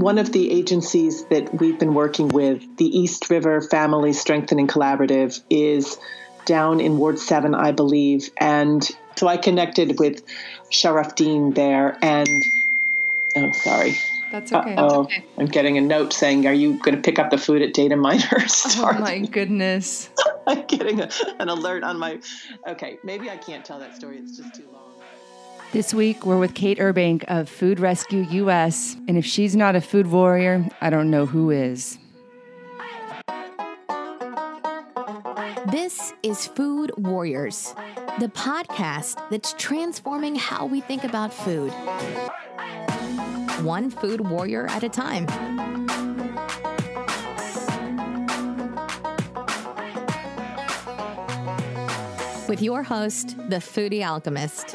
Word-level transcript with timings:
one 0.00 0.18
of 0.18 0.32
the 0.32 0.52
agencies 0.52 1.24
that 1.26 1.52
we've 1.60 1.78
been 1.78 1.94
working 1.94 2.28
with, 2.28 2.62
the 2.76 2.86
East 2.86 3.30
River 3.30 3.60
Family 3.60 4.12
Strengthening 4.12 4.68
Collaborative, 4.68 5.40
is 5.50 5.98
down 6.46 6.80
in 6.80 6.98
Ward 6.98 7.18
7, 7.18 7.54
I 7.54 7.72
believe. 7.72 8.30
And 8.38 8.88
so 9.16 9.26
I 9.26 9.36
connected 9.36 9.98
with 9.98 10.22
Sharaf 10.70 11.16
Dean 11.16 11.52
there 11.52 11.98
and, 12.00 12.44
oh, 13.36 13.52
sorry. 13.52 13.98
That's 14.30 14.52
okay. 14.52 14.74
Oh, 14.76 15.04
okay. 15.04 15.24
I'm 15.38 15.46
getting 15.46 15.78
a 15.78 15.80
note 15.80 16.12
saying, 16.12 16.46
"Are 16.46 16.52
you 16.52 16.74
going 16.74 16.94
to 16.94 17.00
pick 17.00 17.18
up 17.18 17.30
the 17.30 17.38
food 17.38 17.62
at 17.62 17.72
Data 17.72 17.96
Miners?" 17.96 18.76
Oh 18.76 18.92
my 18.92 19.20
goodness! 19.20 20.10
I'm 20.46 20.66
getting 20.66 21.00
a, 21.00 21.08
an 21.40 21.48
alert 21.48 21.82
on 21.82 21.98
my. 21.98 22.18
Okay, 22.66 22.98
maybe 23.02 23.30
I 23.30 23.38
can't 23.38 23.64
tell 23.64 23.78
that 23.78 23.96
story. 23.96 24.18
It's 24.18 24.36
just 24.36 24.54
too 24.54 24.66
long. 24.70 24.87
This 25.70 25.92
week, 25.92 26.24
we're 26.24 26.38
with 26.38 26.54
Kate 26.54 26.78
Urbank 26.78 27.24
of 27.28 27.46
Food 27.46 27.78
Rescue 27.78 28.22
US. 28.30 28.96
And 29.06 29.18
if 29.18 29.26
she's 29.26 29.54
not 29.54 29.76
a 29.76 29.82
food 29.82 30.06
warrior, 30.06 30.66
I 30.80 30.88
don't 30.88 31.10
know 31.10 31.26
who 31.26 31.50
is. 31.50 31.98
This 35.70 36.14
is 36.22 36.46
Food 36.46 36.92
Warriors, 36.96 37.74
the 38.18 38.28
podcast 38.28 39.22
that's 39.28 39.52
transforming 39.58 40.36
how 40.36 40.64
we 40.64 40.80
think 40.80 41.04
about 41.04 41.34
food. 41.34 41.70
One 43.62 43.90
food 43.90 44.22
warrior 44.22 44.66
at 44.70 44.82
a 44.82 44.88
time. 44.88 45.26
With 52.48 52.62
your 52.62 52.82
host, 52.82 53.36
the 53.50 53.56
Foodie 53.56 54.02
Alchemist. 54.02 54.74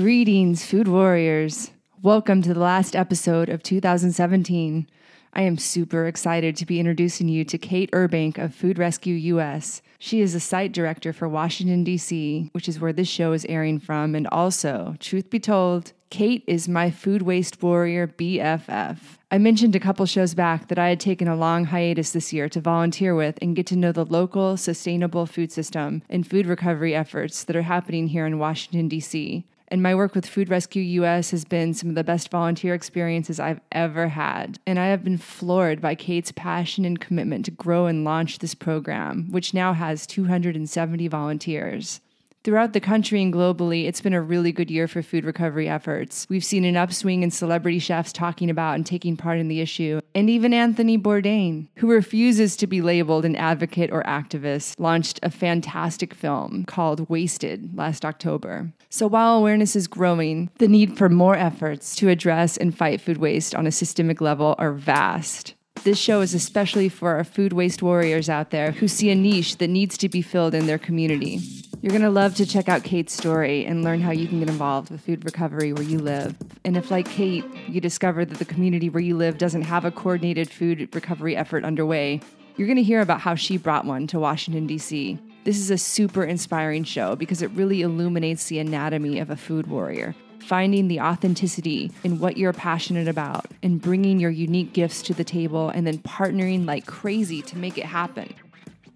Greetings, 0.00 0.64
food 0.64 0.88
warriors. 0.88 1.72
Welcome 2.00 2.40
to 2.40 2.54
the 2.54 2.60
last 2.60 2.96
episode 2.96 3.50
of 3.50 3.62
2017. 3.62 4.88
I 5.34 5.42
am 5.42 5.58
super 5.58 6.06
excited 6.06 6.56
to 6.56 6.64
be 6.64 6.80
introducing 6.80 7.28
you 7.28 7.44
to 7.44 7.58
Kate 7.58 7.90
Urbank 7.90 8.38
of 8.38 8.54
Food 8.54 8.78
Rescue 8.78 9.14
US. 9.36 9.82
She 9.98 10.22
is 10.22 10.32
the 10.32 10.40
site 10.40 10.72
director 10.72 11.12
for 11.12 11.28
Washington, 11.28 11.84
D.C., 11.84 12.48
which 12.52 12.66
is 12.66 12.80
where 12.80 12.94
this 12.94 13.08
show 13.08 13.34
is 13.34 13.44
airing 13.44 13.78
from. 13.78 14.14
And 14.14 14.26
also, 14.28 14.96
truth 15.00 15.28
be 15.28 15.38
told, 15.38 15.92
Kate 16.08 16.44
is 16.46 16.66
my 16.66 16.90
food 16.90 17.20
waste 17.20 17.62
warrior 17.62 18.06
BFF. 18.06 18.96
I 19.30 19.36
mentioned 19.36 19.76
a 19.76 19.80
couple 19.80 20.06
shows 20.06 20.32
back 20.34 20.68
that 20.68 20.78
I 20.78 20.88
had 20.88 20.98
taken 20.98 21.28
a 21.28 21.36
long 21.36 21.66
hiatus 21.66 22.12
this 22.12 22.32
year 22.32 22.48
to 22.48 22.60
volunteer 22.62 23.14
with 23.14 23.38
and 23.42 23.54
get 23.54 23.66
to 23.66 23.76
know 23.76 23.92
the 23.92 24.06
local 24.06 24.56
sustainable 24.56 25.26
food 25.26 25.52
system 25.52 26.02
and 26.08 26.26
food 26.26 26.46
recovery 26.46 26.94
efforts 26.94 27.44
that 27.44 27.54
are 27.54 27.62
happening 27.62 28.08
here 28.08 28.24
in 28.24 28.38
Washington, 28.38 28.88
D.C. 28.88 29.44
And 29.70 29.82
my 29.82 29.94
work 29.94 30.16
with 30.16 30.26
Food 30.26 30.48
Rescue 30.48 30.82
US 31.02 31.30
has 31.30 31.44
been 31.44 31.74
some 31.74 31.88
of 31.88 31.94
the 31.94 32.02
best 32.02 32.30
volunteer 32.30 32.74
experiences 32.74 33.38
I've 33.38 33.60
ever 33.70 34.08
had. 34.08 34.58
And 34.66 34.80
I 34.80 34.86
have 34.86 35.04
been 35.04 35.18
floored 35.18 35.80
by 35.80 35.94
Kate's 35.94 36.32
passion 36.32 36.84
and 36.84 37.00
commitment 37.00 37.44
to 37.44 37.52
grow 37.52 37.86
and 37.86 38.04
launch 38.04 38.40
this 38.40 38.54
program, 38.54 39.30
which 39.30 39.54
now 39.54 39.72
has 39.72 40.06
270 40.08 41.06
volunteers. 41.06 42.00
Throughout 42.42 42.72
the 42.72 42.80
country 42.80 43.20
and 43.20 43.32
globally, 43.32 43.86
it's 43.86 44.00
been 44.00 44.14
a 44.14 44.22
really 44.22 44.50
good 44.50 44.70
year 44.70 44.88
for 44.88 45.02
food 45.02 45.26
recovery 45.26 45.68
efforts. 45.68 46.26
We've 46.30 46.44
seen 46.44 46.64
an 46.64 46.74
upswing 46.74 47.22
in 47.22 47.30
celebrity 47.30 47.78
chefs 47.78 48.14
talking 48.14 48.48
about 48.48 48.76
and 48.76 48.86
taking 48.86 49.14
part 49.14 49.38
in 49.38 49.48
the 49.48 49.60
issue. 49.60 50.00
And 50.14 50.30
even 50.30 50.54
Anthony 50.54 50.96
Bourdain, 50.96 51.68
who 51.76 51.90
refuses 51.90 52.56
to 52.56 52.66
be 52.66 52.80
labeled 52.80 53.26
an 53.26 53.36
advocate 53.36 53.90
or 53.92 54.02
activist, 54.04 54.80
launched 54.80 55.20
a 55.22 55.28
fantastic 55.28 56.14
film 56.14 56.64
called 56.64 57.10
Wasted 57.10 57.76
last 57.76 58.06
October. 58.06 58.72
So 58.92 59.06
while 59.06 59.36
awareness 59.36 59.76
is 59.76 59.86
growing, 59.86 60.50
the 60.58 60.66
need 60.66 60.98
for 60.98 61.08
more 61.08 61.36
efforts 61.36 61.94
to 61.96 62.08
address 62.08 62.56
and 62.56 62.76
fight 62.76 63.00
food 63.00 63.18
waste 63.18 63.54
on 63.54 63.64
a 63.64 63.70
systemic 63.70 64.20
level 64.20 64.56
are 64.58 64.72
vast. 64.72 65.54
This 65.84 65.96
show 65.96 66.22
is 66.22 66.34
especially 66.34 66.88
for 66.88 67.14
our 67.14 67.22
food 67.22 67.52
waste 67.52 67.82
warriors 67.82 68.28
out 68.28 68.50
there 68.50 68.72
who 68.72 68.88
see 68.88 69.08
a 69.10 69.14
niche 69.14 69.58
that 69.58 69.68
needs 69.68 69.96
to 69.98 70.08
be 70.08 70.22
filled 70.22 70.54
in 70.54 70.66
their 70.66 70.76
community. 70.76 71.38
You're 71.80 71.92
going 71.92 72.02
to 72.02 72.10
love 72.10 72.34
to 72.34 72.44
check 72.44 72.68
out 72.68 72.82
Kate's 72.82 73.14
story 73.14 73.64
and 73.64 73.84
learn 73.84 74.00
how 74.00 74.10
you 74.10 74.26
can 74.26 74.40
get 74.40 74.50
involved 74.50 74.90
with 74.90 75.02
food 75.02 75.24
recovery 75.24 75.72
where 75.72 75.86
you 75.86 76.00
live. 76.00 76.34
And 76.64 76.76
if, 76.76 76.90
like 76.90 77.08
Kate, 77.08 77.44
you 77.68 77.80
discover 77.80 78.24
that 78.24 78.38
the 78.38 78.44
community 78.44 78.90
where 78.90 79.02
you 79.02 79.16
live 79.16 79.38
doesn't 79.38 79.62
have 79.62 79.84
a 79.84 79.92
coordinated 79.92 80.50
food 80.50 80.92
recovery 80.96 81.36
effort 81.36 81.64
underway, 81.64 82.20
you're 82.56 82.66
going 82.66 82.76
to 82.76 82.82
hear 82.82 83.00
about 83.00 83.20
how 83.20 83.36
she 83.36 83.56
brought 83.56 83.84
one 83.84 84.08
to 84.08 84.18
Washington, 84.18 84.66
D.C. 84.66 85.16
This 85.42 85.58
is 85.58 85.70
a 85.70 85.78
super 85.78 86.22
inspiring 86.22 86.84
show 86.84 87.16
because 87.16 87.40
it 87.40 87.50
really 87.52 87.80
illuminates 87.80 88.46
the 88.46 88.58
anatomy 88.58 89.18
of 89.20 89.30
a 89.30 89.36
food 89.36 89.68
warrior. 89.68 90.14
Finding 90.40 90.88
the 90.88 91.00
authenticity 91.00 91.90
in 92.04 92.18
what 92.18 92.36
you're 92.36 92.52
passionate 92.52 93.08
about 93.08 93.46
and 93.62 93.80
bringing 93.80 94.20
your 94.20 94.30
unique 94.30 94.74
gifts 94.74 95.00
to 95.02 95.14
the 95.14 95.24
table 95.24 95.70
and 95.70 95.86
then 95.86 95.98
partnering 95.98 96.66
like 96.66 96.84
crazy 96.84 97.40
to 97.42 97.56
make 97.56 97.78
it 97.78 97.86
happen. 97.86 98.34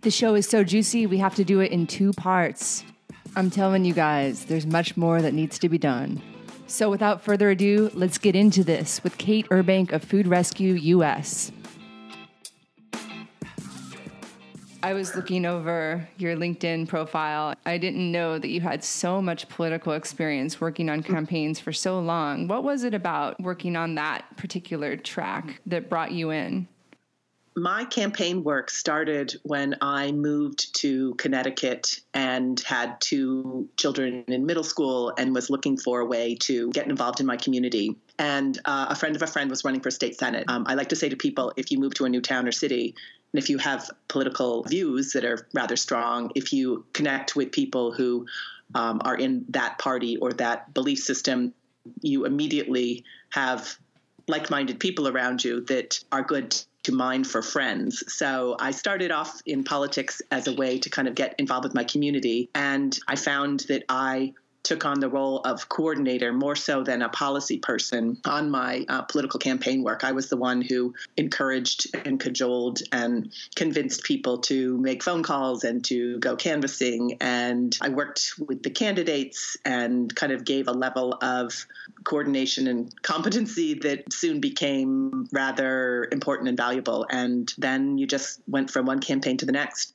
The 0.02 0.10
show 0.10 0.34
is 0.34 0.46
so 0.46 0.64
juicy, 0.64 1.06
we 1.06 1.16
have 1.16 1.34
to 1.36 1.44
do 1.44 1.60
it 1.60 1.72
in 1.72 1.86
two 1.86 2.12
parts. 2.12 2.84
I'm 3.36 3.50
telling 3.50 3.86
you 3.86 3.94
guys, 3.94 4.44
there's 4.44 4.66
much 4.66 4.98
more 4.98 5.22
that 5.22 5.32
needs 5.32 5.58
to 5.60 5.70
be 5.70 5.78
done. 5.78 6.20
So, 6.66 6.90
without 6.90 7.22
further 7.22 7.50
ado, 7.50 7.90
let's 7.94 8.18
get 8.18 8.36
into 8.36 8.62
this 8.62 9.02
with 9.02 9.16
Kate 9.16 9.48
Urbank 9.48 9.92
of 9.92 10.04
Food 10.04 10.26
Rescue 10.26 10.74
US. 10.74 11.52
I 14.84 14.92
was 14.92 15.16
looking 15.16 15.46
over 15.46 16.06
your 16.18 16.36
LinkedIn 16.36 16.88
profile. 16.88 17.54
I 17.64 17.78
didn't 17.78 18.12
know 18.12 18.38
that 18.38 18.48
you 18.48 18.60
had 18.60 18.84
so 18.84 19.22
much 19.22 19.48
political 19.48 19.94
experience 19.94 20.60
working 20.60 20.90
on 20.90 21.02
campaigns 21.02 21.58
for 21.58 21.72
so 21.72 21.98
long. 22.00 22.48
What 22.48 22.64
was 22.64 22.84
it 22.84 22.92
about 22.92 23.40
working 23.40 23.76
on 23.76 23.94
that 23.94 24.26
particular 24.36 24.94
track 24.98 25.62
that 25.64 25.88
brought 25.88 26.12
you 26.12 26.28
in? 26.32 26.68
my 27.56 27.84
campaign 27.84 28.42
work 28.42 28.68
started 28.68 29.32
when 29.44 29.76
I 29.80 30.10
moved 30.10 30.74
to 30.80 31.14
Connecticut 31.14 32.00
and 32.12 32.58
had 32.60 33.00
two 33.00 33.68
children 33.76 34.24
in 34.26 34.44
middle 34.44 34.64
school 34.64 35.12
and 35.16 35.32
was 35.32 35.50
looking 35.50 35.76
for 35.76 36.00
a 36.00 36.04
way 36.04 36.34
to 36.40 36.70
get 36.72 36.88
involved 36.88 37.20
in 37.20 37.26
my 37.26 37.36
community. 37.36 37.96
And 38.18 38.58
uh, 38.64 38.86
a 38.90 38.96
friend 38.96 39.14
of 39.14 39.22
a 39.22 39.28
friend 39.28 39.50
was 39.50 39.64
running 39.64 39.82
for 39.82 39.92
state 39.92 40.18
senate. 40.18 40.46
Um, 40.48 40.64
I 40.66 40.74
like 40.74 40.88
to 40.88 40.96
say 40.96 41.08
to 41.08 41.16
people 41.16 41.52
if 41.56 41.70
you 41.70 41.78
move 41.78 41.94
to 41.94 42.06
a 42.06 42.08
new 42.08 42.20
town 42.20 42.48
or 42.48 42.52
city, 42.52 42.96
and 43.34 43.42
if 43.42 43.50
you 43.50 43.58
have 43.58 43.90
political 44.06 44.62
views 44.62 45.12
that 45.12 45.24
are 45.24 45.48
rather 45.54 45.74
strong, 45.74 46.30
if 46.36 46.52
you 46.52 46.86
connect 46.92 47.34
with 47.34 47.50
people 47.50 47.90
who 47.90 48.26
um, 48.76 49.02
are 49.04 49.16
in 49.16 49.44
that 49.48 49.76
party 49.78 50.16
or 50.18 50.32
that 50.34 50.72
belief 50.72 51.00
system, 51.00 51.52
you 52.00 52.26
immediately 52.26 53.02
have 53.30 53.76
like 54.28 54.50
minded 54.50 54.78
people 54.78 55.08
around 55.08 55.42
you 55.42 55.62
that 55.62 55.98
are 56.12 56.22
good 56.22 56.56
to 56.84 56.92
mine 56.92 57.24
for 57.24 57.42
friends. 57.42 58.04
So 58.06 58.54
I 58.60 58.70
started 58.70 59.10
off 59.10 59.42
in 59.46 59.64
politics 59.64 60.22
as 60.30 60.46
a 60.46 60.52
way 60.54 60.78
to 60.78 60.88
kind 60.88 61.08
of 61.08 61.16
get 61.16 61.34
involved 61.40 61.64
with 61.64 61.74
my 61.74 61.82
community. 61.82 62.50
And 62.54 62.96
I 63.08 63.16
found 63.16 63.60
that 63.68 63.82
I 63.88 64.34
took 64.64 64.84
on 64.84 64.98
the 64.98 65.08
role 65.08 65.40
of 65.40 65.68
coordinator 65.68 66.32
more 66.32 66.56
so 66.56 66.82
than 66.82 67.02
a 67.02 67.08
policy 67.08 67.58
person 67.58 68.18
on 68.24 68.50
my 68.50 68.84
uh, 68.88 69.02
political 69.02 69.38
campaign 69.38 69.84
work. 69.84 70.02
I 70.02 70.12
was 70.12 70.28
the 70.28 70.36
one 70.36 70.62
who 70.62 70.94
encouraged 71.16 71.94
and 72.04 72.18
cajoled 72.18 72.80
and 72.90 73.32
convinced 73.54 74.02
people 74.02 74.38
to 74.38 74.76
make 74.78 75.02
phone 75.02 75.22
calls 75.22 75.64
and 75.64 75.84
to 75.84 76.18
go 76.18 76.34
canvassing. 76.34 77.18
And 77.20 77.76
I 77.80 77.90
worked 77.90 78.34
with 78.38 78.62
the 78.62 78.70
candidates 78.70 79.56
and 79.64 80.14
kind 80.16 80.32
of 80.32 80.44
gave 80.44 80.66
a 80.66 80.72
level 80.72 81.16
of 81.20 81.66
coordination 82.04 82.66
and 82.66 83.02
competency 83.02 83.74
that 83.74 84.12
soon 84.12 84.40
became 84.40 85.28
rather 85.30 86.08
important 86.10 86.48
and 86.48 86.56
valuable. 86.56 87.06
And 87.10 87.52
then 87.58 87.98
you 87.98 88.06
just 88.06 88.40
went 88.48 88.70
from 88.70 88.86
one 88.86 89.00
campaign 89.00 89.36
to 89.38 89.46
the 89.46 89.52
next. 89.52 89.94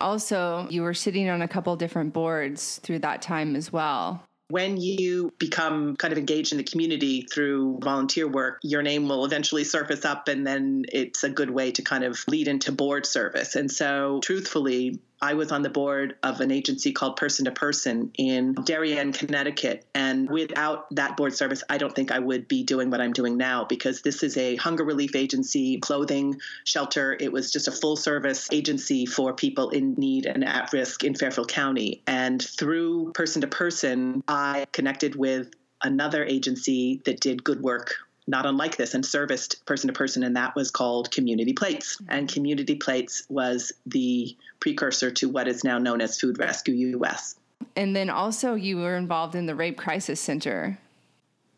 Also, 0.00 0.66
you 0.70 0.82
were 0.82 0.94
sitting 0.94 1.28
on 1.28 1.42
a 1.42 1.48
couple 1.48 1.74
different 1.76 2.12
boards 2.12 2.80
through 2.82 3.00
that 3.00 3.22
time 3.22 3.56
as 3.56 3.72
well. 3.72 4.22
When 4.50 4.78
you 4.78 5.30
become 5.38 5.96
kind 5.96 6.10
of 6.10 6.18
engaged 6.18 6.52
in 6.52 6.58
the 6.58 6.64
community 6.64 7.22
through 7.22 7.80
volunteer 7.82 8.26
work, 8.26 8.60
your 8.62 8.82
name 8.82 9.06
will 9.06 9.26
eventually 9.26 9.64
surface 9.64 10.06
up, 10.06 10.26
and 10.28 10.46
then 10.46 10.86
it's 10.90 11.22
a 11.22 11.28
good 11.28 11.50
way 11.50 11.70
to 11.72 11.82
kind 11.82 12.02
of 12.02 12.24
lead 12.28 12.48
into 12.48 12.72
board 12.72 13.04
service. 13.04 13.56
And 13.56 13.70
so, 13.70 14.20
truthfully, 14.22 15.00
I 15.20 15.34
was 15.34 15.50
on 15.52 15.62
the 15.62 15.70
board 15.70 16.16
of 16.22 16.40
an 16.40 16.50
agency 16.50 16.92
called 16.92 17.16
Person 17.16 17.44
to 17.46 17.50
Person 17.50 18.10
in 18.16 18.54
Darien, 18.64 19.12
Connecticut. 19.12 19.84
And 19.94 20.30
without 20.30 20.94
that 20.94 21.16
board 21.16 21.34
service, 21.34 21.62
I 21.68 21.78
don't 21.78 21.94
think 21.94 22.12
I 22.12 22.18
would 22.18 22.48
be 22.48 22.62
doing 22.62 22.90
what 22.90 23.00
I'm 23.00 23.12
doing 23.12 23.36
now 23.36 23.64
because 23.64 24.02
this 24.02 24.22
is 24.22 24.36
a 24.36 24.56
hunger 24.56 24.84
relief 24.84 25.16
agency, 25.16 25.78
clothing, 25.78 26.40
shelter. 26.64 27.16
It 27.18 27.32
was 27.32 27.50
just 27.50 27.68
a 27.68 27.72
full 27.72 27.96
service 27.96 28.48
agency 28.52 29.06
for 29.06 29.32
people 29.32 29.70
in 29.70 29.94
need 29.94 30.26
and 30.26 30.44
at 30.44 30.72
risk 30.72 31.04
in 31.04 31.14
Fairfield 31.14 31.48
County. 31.48 32.02
And 32.06 32.40
through 32.40 33.12
Person 33.12 33.40
to 33.42 33.48
Person, 33.48 34.22
I 34.28 34.66
connected 34.72 35.16
with 35.16 35.50
another 35.82 36.24
agency 36.24 37.00
that 37.04 37.20
did 37.20 37.44
good 37.44 37.60
work 37.60 37.94
not 38.28 38.44
unlike 38.46 38.76
this 38.76 38.94
and 38.94 39.04
serviced 39.04 39.64
person 39.66 39.88
to 39.88 39.94
person, 39.94 40.22
and 40.22 40.36
that 40.36 40.54
was 40.54 40.70
called 40.70 41.10
Community 41.10 41.54
Plates. 41.54 41.96
Mm-hmm. 41.96 42.12
And 42.12 42.32
Community 42.32 42.76
Plates 42.76 43.24
was 43.28 43.72
the 43.86 44.36
precursor 44.60 45.10
to 45.12 45.28
what 45.28 45.48
is 45.48 45.64
now 45.64 45.78
known 45.78 46.00
as 46.00 46.20
Food 46.20 46.38
Rescue 46.38 46.98
US. 46.98 47.36
And 47.74 47.96
then 47.96 48.10
also, 48.10 48.54
you 48.54 48.76
were 48.76 48.96
involved 48.96 49.34
in 49.34 49.46
the 49.46 49.54
Rape 49.54 49.78
Crisis 49.78 50.20
Center. 50.20 50.78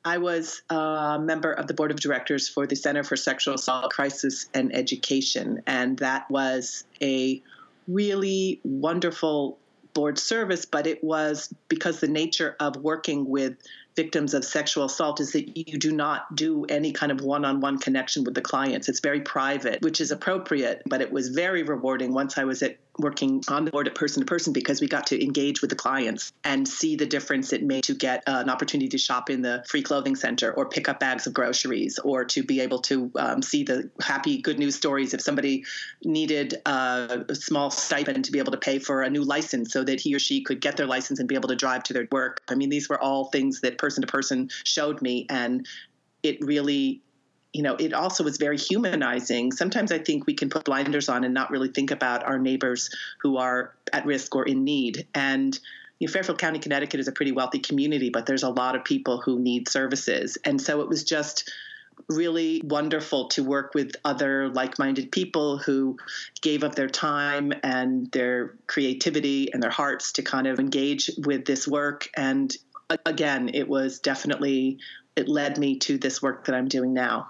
I 0.04 0.18
was 0.18 0.62
a 0.70 1.18
member 1.20 1.52
of 1.52 1.66
the 1.66 1.74
board 1.74 1.90
of 1.90 2.00
directors 2.00 2.48
for 2.48 2.66
the 2.66 2.76
Center 2.76 3.02
for 3.02 3.16
Sexual 3.16 3.56
Assault 3.56 3.90
Crisis 3.90 4.48
and 4.54 4.74
Education, 4.74 5.62
and 5.66 5.98
that 5.98 6.30
was 6.30 6.84
a 7.02 7.42
really 7.86 8.60
wonderful 8.62 9.58
board 9.92 10.18
service, 10.18 10.64
but 10.64 10.86
it 10.86 11.02
was 11.02 11.52
because 11.68 12.00
the 12.00 12.08
nature 12.08 12.56
of 12.60 12.76
working 12.76 13.28
with 13.28 13.56
victims 14.02 14.32
of 14.32 14.42
sexual 14.46 14.86
assault 14.86 15.20
is 15.20 15.32
that 15.32 15.54
you 15.54 15.76
do 15.78 15.92
not 15.92 16.34
do 16.34 16.64
any 16.70 16.90
kind 16.90 17.12
of 17.12 17.20
one 17.20 17.44
on 17.44 17.60
one 17.60 17.76
connection 17.76 18.24
with 18.24 18.34
the 18.34 18.40
clients. 18.40 18.88
It's 18.88 19.00
very 19.00 19.20
private, 19.20 19.82
which 19.82 20.00
is 20.00 20.10
appropriate, 20.10 20.80
but 20.86 21.02
it 21.02 21.12
was 21.12 21.28
very 21.28 21.62
rewarding 21.62 22.14
once 22.14 22.38
I 22.38 22.44
was 22.44 22.62
at 22.62 22.78
working 23.00 23.42
on 23.48 23.64
the 23.64 23.70
board 23.70 23.86
at 23.86 23.94
person 23.94 24.20
to 24.20 24.26
person 24.26 24.52
because 24.52 24.80
we 24.80 24.88
got 24.88 25.06
to 25.08 25.22
engage 25.22 25.60
with 25.60 25.70
the 25.70 25.76
clients 25.76 26.32
and 26.44 26.66
see 26.66 26.96
the 26.96 27.06
difference 27.06 27.52
it 27.52 27.62
made 27.62 27.84
to 27.84 27.94
get 27.94 28.22
uh, 28.26 28.40
an 28.42 28.50
opportunity 28.50 28.88
to 28.88 28.98
shop 28.98 29.30
in 29.30 29.42
the 29.42 29.64
free 29.68 29.82
clothing 29.82 30.16
center 30.16 30.52
or 30.52 30.68
pick 30.68 30.88
up 30.88 31.00
bags 31.00 31.26
of 31.26 31.34
groceries 31.34 31.98
or 32.00 32.24
to 32.24 32.42
be 32.42 32.60
able 32.60 32.78
to 32.78 33.10
um, 33.16 33.42
see 33.42 33.62
the 33.62 33.90
happy 34.00 34.40
good 34.40 34.58
news 34.58 34.74
stories 34.74 35.14
if 35.14 35.20
somebody 35.20 35.64
needed 36.04 36.60
uh, 36.66 37.18
a 37.28 37.34
small 37.34 37.70
stipend 37.70 38.24
to 38.24 38.32
be 38.32 38.38
able 38.38 38.52
to 38.52 38.58
pay 38.58 38.78
for 38.78 39.02
a 39.02 39.10
new 39.10 39.22
license 39.22 39.72
so 39.72 39.82
that 39.84 40.00
he 40.00 40.14
or 40.14 40.18
she 40.18 40.42
could 40.42 40.60
get 40.60 40.76
their 40.76 40.86
license 40.86 41.18
and 41.18 41.28
be 41.28 41.34
able 41.34 41.48
to 41.48 41.56
drive 41.56 41.82
to 41.82 41.92
their 41.92 42.08
work. 42.12 42.42
I 42.48 42.54
mean, 42.54 42.68
these 42.68 42.88
were 42.88 43.00
all 43.00 43.26
things 43.26 43.60
that 43.60 43.78
person 43.78 44.02
to 44.02 44.06
person 44.06 44.50
showed 44.64 45.02
me 45.02 45.26
and 45.28 45.66
it 46.22 46.38
really 46.40 47.02
you 47.52 47.62
know, 47.62 47.74
it 47.76 47.92
also 47.92 48.22
was 48.22 48.36
very 48.36 48.56
humanizing. 48.56 49.52
Sometimes 49.52 49.90
I 49.90 49.98
think 49.98 50.26
we 50.26 50.34
can 50.34 50.50
put 50.50 50.64
blinders 50.64 51.08
on 51.08 51.24
and 51.24 51.34
not 51.34 51.50
really 51.50 51.68
think 51.68 51.90
about 51.90 52.24
our 52.24 52.38
neighbors 52.38 52.90
who 53.20 53.38
are 53.38 53.74
at 53.92 54.06
risk 54.06 54.36
or 54.36 54.44
in 54.44 54.62
need. 54.62 55.06
And 55.14 55.58
you 55.98 56.06
know, 56.06 56.12
Fairfield 56.12 56.38
County, 56.38 56.60
Connecticut 56.60 57.00
is 57.00 57.08
a 57.08 57.12
pretty 57.12 57.32
wealthy 57.32 57.58
community, 57.58 58.10
but 58.10 58.26
there's 58.26 58.44
a 58.44 58.48
lot 58.48 58.76
of 58.76 58.84
people 58.84 59.20
who 59.20 59.40
need 59.40 59.68
services. 59.68 60.38
And 60.44 60.60
so 60.60 60.80
it 60.80 60.88
was 60.88 61.04
just 61.04 61.52
really 62.08 62.62
wonderful 62.64 63.28
to 63.28 63.44
work 63.44 63.74
with 63.74 63.92
other 64.04 64.48
like 64.48 64.78
minded 64.78 65.12
people 65.12 65.58
who 65.58 65.98
gave 66.40 66.64
up 66.64 66.74
their 66.74 66.88
time 66.88 67.52
and 67.62 68.10
their 68.12 68.54
creativity 68.66 69.52
and 69.52 69.62
their 69.62 69.70
hearts 69.70 70.12
to 70.12 70.22
kind 70.22 70.46
of 70.46 70.58
engage 70.58 71.10
with 71.26 71.44
this 71.44 71.68
work. 71.68 72.08
And 72.16 72.56
again, 73.04 73.50
it 73.52 73.68
was 73.68 73.98
definitely, 73.98 74.78
it 75.16 75.28
led 75.28 75.58
me 75.58 75.78
to 75.80 75.98
this 75.98 76.22
work 76.22 76.46
that 76.46 76.54
I'm 76.54 76.68
doing 76.68 76.94
now. 76.94 77.28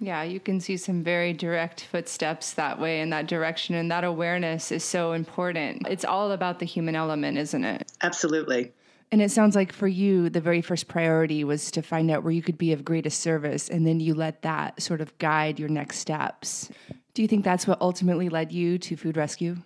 Yeah, 0.00 0.22
you 0.22 0.40
can 0.40 0.60
see 0.60 0.76
some 0.76 1.02
very 1.02 1.32
direct 1.32 1.84
footsteps 1.84 2.54
that 2.54 2.80
way 2.80 3.00
in 3.00 3.10
that 3.10 3.26
direction. 3.26 3.74
And 3.74 3.90
that 3.90 4.04
awareness 4.04 4.72
is 4.72 4.84
so 4.84 5.12
important. 5.12 5.86
It's 5.88 6.04
all 6.04 6.32
about 6.32 6.58
the 6.58 6.66
human 6.66 6.96
element, 6.96 7.38
isn't 7.38 7.64
it? 7.64 7.90
Absolutely. 8.02 8.72
And 9.12 9.22
it 9.22 9.30
sounds 9.30 9.54
like 9.54 9.72
for 9.72 9.86
you, 9.86 10.28
the 10.28 10.40
very 10.40 10.60
first 10.60 10.88
priority 10.88 11.44
was 11.44 11.70
to 11.70 11.82
find 11.82 12.10
out 12.10 12.24
where 12.24 12.32
you 12.32 12.42
could 12.42 12.58
be 12.58 12.72
of 12.72 12.84
greatest 12.84 13.20
service. 13.20 13.68
And 13.68 13.86
then 13.86 14.00
you 14.00 14.14
let 14.14 14.42
that 14.42 14.82
sort 14.82 15.00
of 15.00 15.16
guide 15.18 15.60
your 15.60 15.68
next 15.68 15.98
steps. 15.98 16.68
Do 17.14 17.22
you 17.22 17.28
think 17.28 17.44
that's 17.44 17.66
what 17.66 17.80
ultimately 17.80 18.28
led 18.28 18.50
you 18.50 18.76
to 18.78 18.96
Food 18.96 19.16
Rescue? 19.16 19.56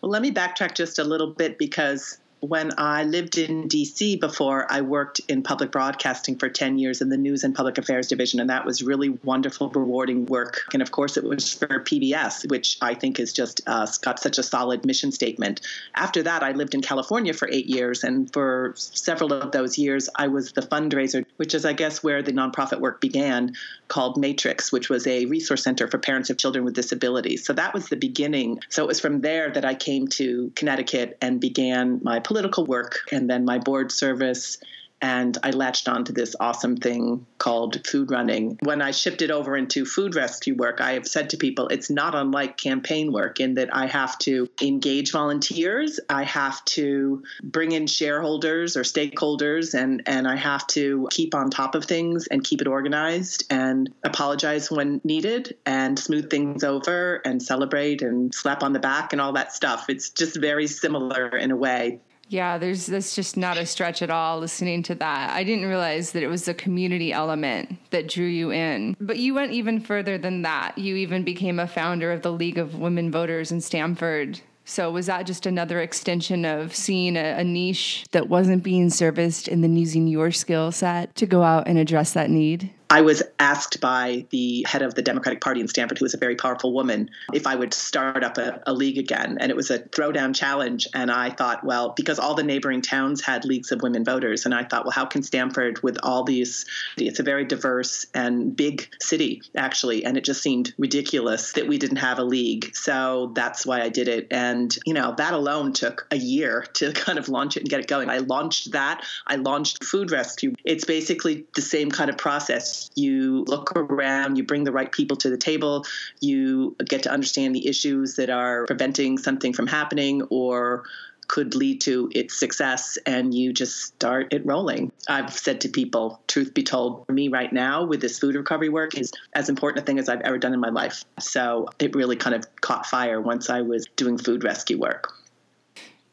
Well, 0.00 0.10
let 0.10 0.22
me 0.22 0.30
backtrack 0.30 0.74
just 0.74 0.98
a 0.98 1.04
little 1.04 1.34
bit 1.34 1.58
because 1.58 2.18
when 2.40 2.72
I 2.78 3.04
lived 3.04 3.36
in 3.36 3.68
DC 3.68 4.18
before, 4.18 4.66
I 4.70 4.80
worked 4.80 5.20
in 5.28 5.42
public 5.42 5.70
broadcasting 5.70 6.38
for 6.38 6.48
10 6.48 6.78
years 6.78 7.02
in 7.02 7.10
the 7.10 7.16
News 7.16 7.44
and 7.44 7.54
Public 7.54 7.76
Affairs 7.76 8.08
Division, 8.08 8.40
and 8.40 8.48
that 8.48 8.64
was 8.64 8.82
really 8.82 9.10
wonderful, 9.24 9.68
rewarding 9.70 10.24
work. 10.26 10.62
And 10.72 10.80
of 10.80 10.90
course, 10.90 11.16
it 11.16 11.24
was 11.24 11.52
for 11.52 11.68
PBS, 11.68 12.50
which 12.50 12.78
I 12.80 12.94
think 12.94 13.20
is 13.20 13.32
just 13.32 13.60
uh, 13.66 13.86
got 14.00 14.20
such 14.20 14.38
a 14.38 14.42
solid 14.42 14.86
mission 14.86 15.12
statement. 15.12 15.60
After 15.94 16.22
that, 16.22 16.42
I 16.42 16.52
lived 16.52 16.74
in 16.74 16.80
California 16.80 17.34
for 17.34 17.48
eight 17.50 17.66
years, 17.66 18.04
and 18.04 18.32
for 18.32 18.72
several 18.76 19.32
of 19.32 19.52
those 19.52 19.76
years, 19.76 20.08
I 20.16 20.28
was 20.28 20.52
the 20.52 20.62
fundraiser, 20.62 21.26
which 21.36 21.54
is, 21.54 21.66
I 21.66 21.74
guess, 21.74 22.02
where 22.02 22.22
the 22.22 22.32
nonprofit 22.32 22.80
work 22.80 23.00
began, 23.00 23.54
called 23.88 24.16
Matrix, 24.16 24.72
which 24.72 24.88
was 24.88 25.06
a 25.06 25.26
resource 25.26 25.62
center 25.62 25.88
for 25.88 25.98
parents 25.98 26.30
of 26.30 26.38
children 26.38 26.64
with 26.64 26.74
disabilities. 26.74 27.44
So 27.44 27.52
that 27.52 27.74
was 27.74 27.88
the 27.88 27.96
beginning. 27.96 28.60
So 28.70 28.82
it 28.84 28.86
was 28.86 29.00
from 29.00 29.20
there 29.20 29.50
that 29.50 29.64
I 29.64 29.74
came 29.74 30.08
to 30.08 30.52
Connecticut 30.54 31.18
and 31.20 31.40
began 31.40 32.00
my 32.02 32.20
political 32.30 32.64
work 32.64 33.00
and 33.10 33.28
then 33.28 33.44
my 33.44 33.58
board 33.58 33.90
service 33.90 34.56
and 35.02 35.36
I 35.42 35.50
latched 35.50 35.88
onto 35.88 36.12
this 36.12 36.36
awesome 36.38 36.76
thing 36.76 37.26
called 37.38 37.84
food 37.86 38.10
running. 38.10 38.58
When 38.62 38.82
I 38.82 38.90
shifted 38.90 39.30
over 39.30 39.56
into 39.56 39.84
food 39.84 40.14
rescue 40.14 40.54
work, 40.54 40.80
I 40.80 40.92
have 40.92 41.08
said 41.08 41.30
to 41.30 41.36
people 41.36 41.68
it's 41.68 41.90
not 41.90 42.14
unlike 42.14 42.56
campaign 42.56 43.12
work 43.12 43.40
in 43.40 43.54
that 43.54 43.74
I 43.74 43.86
have 43.86 44.18
to 44.20 44.48
engage 44.60 45.10
volunteers, 45.10 45.98
I 46.08 46.24
have 46.24 46.64
to 46.66 47.22
bring 47.42 47.72
in 47.72 47.86
shareholders 47.86 48.76
or 48.76 48.82
stakeholders, 48.82 49.74
and, 49.74 50.02
and 50.06 50.28
I 50.28 50.36
have 50.36 50.66
to 50.68 51.08
keep 51.10 51.34
on 51.34 51.50
top 51.50 51.74
of 51.74 51.84
things 51.84 52.26
and 52.26 52.44
keep 52.44 52.60
it 52.60 52.68
organized 52.68 53.44
and 53.50 53.92
apologize 54.04 54.70
when 54.70 55.00
needed 55.02 55.56
and 55.64 55.98
smooth 55.98 56.30
things 56.30 56.62
over 56.62 57.22
and 57.24 57.42
celebrate 57.42 58.02
and 58.02 58.34
slap 58.34 58.62
on 58.62 58.72
the 58.72 58.78
back 58.78 59.12
and 59.12 59.20
all 59.20 59.32
that 59.32 59.52
stuff. 59.52 59.86
It's 59.88 60.10
just 60.10 60.36
very 60.36 60.66
similar 60.66 61.28
in 61.28 61.50
a 61.50 61.56
way. 61.56 62.00
Yeah, 62.30 62.58
there's 62.58 62.86
that's 62.86 63.16
just 63.16 63.36
not 63.36 63.58
a 63.58 63.66
stretch 63.66 64.02
at 64.02 64.10
all 64.10 64.38
listening 64.38 64.84
to 64.84 64.94
that. 64.94 65.30
I 65.30 65.42
didn't 65.42 65.66
realize 65.66 66.12
that 66.12 66.22
it 66.22 66.28
was 66.28 66.44
the 66.44 66.54
community 66.54 67.12
element 67.12 67.76
that 67.90 68.08
drew 68.08 68.26
you 68.26 68.52
in. 68.52 68.96
But 69.00 69.18
you 69.18 69.34
went 69.34 69.50
even 69.50 69.80
further 69.80 70.16
than 70.16 70.42
that. 70.42 70.78
You 70.78 70.94
even 70.94 71.24
became 71.24 71.58
a 71.58 71.66
founder 71.66 72.12
of 72.12 72.22
the 72.22 72.30
League 72.30 72.56
of 72.56 72.76
Women 72.76 73.10
Voters 73.10 73.50
in 73.50 73.60
Stamford. 73.60 74.40
So 74.64 74.92
was 74.92 75.06
that 75.06 75.26
just 75.26 75.44
another 75.44 75.80
extension 75.80 76.44
of 76.44 76.72
seeing 76.72 77.16
a, 77.16 77.38
a 77.38 77.42
niche 77.42 78.04
that 78.12 78.28
wasn't 78.28 78.62
being 78.62 78.90
serviced 78.90 79.48
and 79.48 79.64
then 79.64 79.76
using 79.76 80.06
your 80.06 80.30
skill 80.30 80.70
set 80.70 81.12
to 81.16 81.26
go 81.26 81.42
out 81.42 81.66
and 81.66 81.78
address 81.78 82.12
that 82.12 82.30
need? 82.30 82.70
I 82.92 83.02
was 83.02 83.22
asked 83.38 83.80
by 83.80 84.26
the 84.30 84.66
head 84.68 84.82
of 84.82 84.96
the 84.96 85.02
Democratic 85.02 85.40
Party 85.40 85.60
in 85.60 85.68
Stamford, 85.68 85.98
who 85.98 86.04
was 86.04 86.14
a 86.14 86.18
very 86.18 86.34
powerful 86.34 86.72
woman, 86.72 87.08
if 87.32 87.46
I 87.46 87.54
would 87.54 87.72
start 87.72 88.24
up 88.24 88.36
a, 88.36 88.60
a, 88.66 88.72
league 88.72 88.98
again. 88.98 89.38
And 89.38 89.48
it 89.48 89.56
was 89.56 89.70
a 89.70 89.78
throwdown 89.78 90.34
challenge. 90.34 90.88
And 90.92 91.08
I 91.08 91.30
thought, 91.30 91.62
well, 91.62 91.90
because 91.90 92.18
all 92.18 92.34
the 92.34 92.42
neighboring 92.42 92.82
towns 92.82 93.20
had 93.20 93.44
leagues 93.44 93.70
of 93.70 93.82
women 93.82 94.04
voters. 94.04 94.44
And 94.44 94.52
I 94.52 94.64
thought, 94.64 94.84
well, 94.84 94.90
how 94.90 95.04
can 95.04 95.22
Stamford, 95.22 95.80
with 95.84 95.98
all 96.02 96.24
these, 96.24 96.66
it's 96.96 97.20
a 97.20 97.22
very 97.22 97.44
diverse 97.44 98.06
and 98.12 98.56
big 98.56 98.88
city, 99.00 99.42
actually. 99.56 100.04
And 100.04 100.16
it 100.16 100.24
just 100.24 100.42
seemed 100.42 100.74
ridiculous 100.76 101.52
that 101.52 101.68
we 101.68 101.78
didn't 101.78 101.98
have 101.98 102.18
a 102.18 102.24
league. 102.24 102.74
So 102.74 103.30
that's 103.36 103.64
why 103.64 103.82
I 103.82 103.88
did 103.88 104.08
it. 104.08 104.26
And, 104.32 104.76
you 104.84 104.94
know, 104.94 105.14
that 105.16 105.32
alone 105.32 105.74
took 105.74 106.08
a 106.10 106.16
year 106.16 106.66
to 106.74 106.92
kind 106.94 107.20
of 107.20 107.28
launch 107.28 107.56
it 107.56 107.60
and 107.60 107.68
get 107.68 107.78
it 107.78 107.86
going. 107.86 108.10
I 108.10 108.18
launched 108.18 108.72
that. 108.72 109.06
I 109.28 109.36
launched 109.36 109.84
Food 109.84 110.10
Rescue. 110.10 110.54
It's 110.64 110.84
basically 110.84 111.46
the 111.54 111.62
same 111.62 111.92
kind 111.92 112.10
of 112.10 112.18
process 112.18 112.79
you 112.94 113.44
look 113.46 113.72
around, 113.76 114.36
you 114.36 114.44
bring 114.44 114.64
the 114.64 114.72
right 114.72 114.90
people 114.90 115.16
to 115.18 115.30
the 115.30 115.36
table, 115.36 115.84
you 116.20 116.76
get 116.84 117.02
to 117.04 117.10
understand 117.10 117.54
the 117.54 117.66
issues 117.66 118.16
that 118.16 118.30
are 118.30 118.66
preventing 118.66 119.18
something 119.18 119.52
from 119.52 119.66
happening 119.66 120.22
or 120.30 120.84
could 121.30 121.54
lead 121.54 121.80
to 121.80 122.10
its 122.12 122.36
success 122.38 122.98
and 123.06 123.32
you 123.32 123.52
just 123.52 123.82
start 123.82 124.32
it 124.32 124.44
rolling. 124.44 124.90
I've 125.08 125.32
said 125.32 125.60
to 125.60 125.68
people, 125.68 126.20
truth 126.26 126.52
be 126.54 126.64
told, 126.64 127.06
for 127.06 127.12
me 127.12 127.28
right 127.28 127.52
now 127.52 127.84
with 127.84 128.00
this 128.00 128.18
food 128.18 128.34
recovery 128.34 128.68
work 128.68 128.98
is 128.98 129.12
as 129.34 129.48
important 129.48 129.84
a 129.84 129.86
thing 129.86 130.00
as 130.00 130.08
I've 130.08 130.22
ever 130.22 130.38
done 130.38 130.54
in 130.54 130.58
my 130.58 130.70
life. 130.70 131.04
So 131.20 131.68
it 131.78 131.94
really 131.94 132.16
kind 132.16 132.34
of 132.34 132.44
caught 132.62 132.84
fire 132.84 133.20
once 133.20 133.48
I 133.48 133.60
was 133.60 133.86
doing 133.94 134.18
food 134.18 134.42
rescue 134.42 134.80
work. 134.80 135.12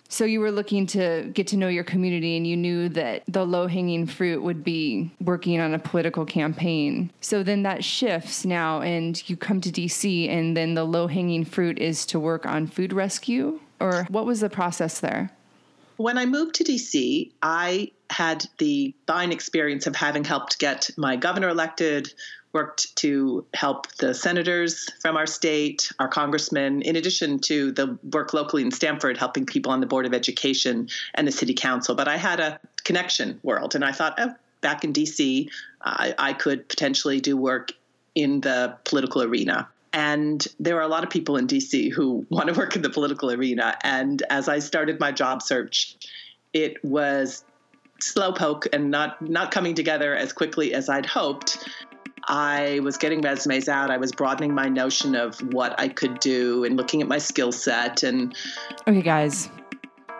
So 0.09 0.25
you 0.25 0.39
were 0.39 0.51
looking 0.51 0.87
to 0.87 1.29
get 1.33 1.47
to 1.47 1.57
know 1.57 1.67
your 1.67 1.83
community 1.83 2.37
and 2.37 2.47
you 2.47 2.55
knew 2.55 2.89
that 2.89 3.23
the 3.27 3.45
low 3.45 3.67
hanging 3.67 4.05
fruit 4.05 4.41
would 4.41 4.63
be 4.63 5.11
working 5.19 5.59
on 5.59 5.73
a 5.73 5.79
political 5.79 6.25
campaign. 6.25 7.11
So 7.21 7.43
then 7.43 7.63
that 7.63 7.83
shifts 7.83 8.45
now 8.45 8.81
and 8.81 9.21
you 9.29 9.35
come 9.35 9.61
to 9.61 9.69
DC 9.69 10.29
and 10.29 10.55
then 10.55 10.73
the 10.73 10.85
low 10.85 11.07
hanging 11.07 11.45
fruit 11.45 11.77
is 11.79 12.05
to 12.07 12.19
work 12.19 12.45
on 12.45 12.67
food 12.67 12.93
rescue 12.93 13.59
or 13.79 14.05
what 14.09 14.25
was 14.25 14.39
the 14.39 14.49
process 14.49 14.99
there? 14.99 15.31
When 15.97 16.17
I 16.17 16.25
moved 16.25 16.55
to 16.55 16.63
DC, 16.63 17.31
I 17.41 17.91
had 18.09 18.45
the 18.59 18.93
fine 19.07 19.31
experience 19.31 19.87
of 19.87 19.95
having 19.95 20.23
helped 20.23 20.59
get 20.59 20.89
my 20.95 21.15
governor 21.15 21.49
elected, 21.49 22.13
worked 22.57 22.95
to 22.95 23.45
help 23.53 23.85
the 23.97 24.15
senators 24.15 24.89
from 24.99 25.15
our 25.15 25.27
state, 25.27 25.91
our 25.99 26.07
congressmen, 26.07 26.81
in 26.81 26.95
addition 26.95 27.37
to 27.37 27.71
the 27.71 27.99
work 28.11 28.33
locally 28.33 28.63
in 28.63 28.71
Stamford, 28.71 29.15
helping 29.15 29.45
people 29.45 29.71
on 29.71 29.79
the 29.79 29.85
Board 29.85 30.07
of 30.07 30.13
Education 30.15 30.89
and 31.13 31.27
the 31.27 31.31
City 31.31 31.53
Council. 31.53 31.93
But 31.93 32.07
I 32.07 32.17
had 32.17 32.39
a 32.39 32.59
connection 32.83 33.39
world, 33.43 33.75
and 33.75 33.85
I 33.85 33.91
thought, 33.91 34.15
oh, 34.17 34.33
back 34.61 34.83
in 34.83 34.91
DC, 34.91 35.51
I, 35.83 36.15
I 36.17 36.33
could 36.33 36.67
potentially 36.67 37.21
do 37.21 37.37
work 37.37 37.73
in 38.15 38.41
the 38.41 38.75
political 38.85 39.21
arena. 39.21 39.69
And 39.93 40.47
there 40.59 40.77
are 40.77 40.81
a 40.81 40.87
lot 40.87 41.03
of 41.03 41.11
people 41.11 41.37
in 41.37 41.45
DC 41.45 41.91
who 41.91 42.25
want 42.31 42.47
to 42.47 42.55
work 42.55 42.75
in 42.75 42.81
the 42.81 42.89
political 42.89 43.31
arena. 43.31 43.77
And 43.83 44.23
as 44.31 44.49
I 44.49 44.57
started 44.57 44.99
my 44.99 45.11
job 45.11 45.43
search, 45.43 45.95
it 46.53 46.83
was 46.83 47.43
slowpoke 48.01 48.67
and 48.73 48.91
not 48.91 49.21
not 49.21 49.51
coming 49.51 49.73
together 49.75 50.15
as 50.15 50.33
quickly 50.33 50.73
as 50.73 50.89
I'd 50.89 51.05
hoped. 51.05 51.67
I 52.27 52.81
was 52.83 52.97
getting 52.97 53.21
resumes 53.21 53.69
out. 53.69 53.89
I 53.89 53.97
was 53.97 54.11
broadening 54.11 54.53
my 54.53 54.67
notion 54.67 55.15
of 55.15 55.39
what 55.53 55.79
I 55.79 55.87
could 55.87 56.19
do 56.19 56.65
and 56.65 56.75
looking 56.75 57.01
at 57.01 57.07
my 57.07 57.19
skill 57.19 57.51
set. 57.51 58.03
And 58.03 58.35
okay, 58.87 59.01
guys, 59.01 59.49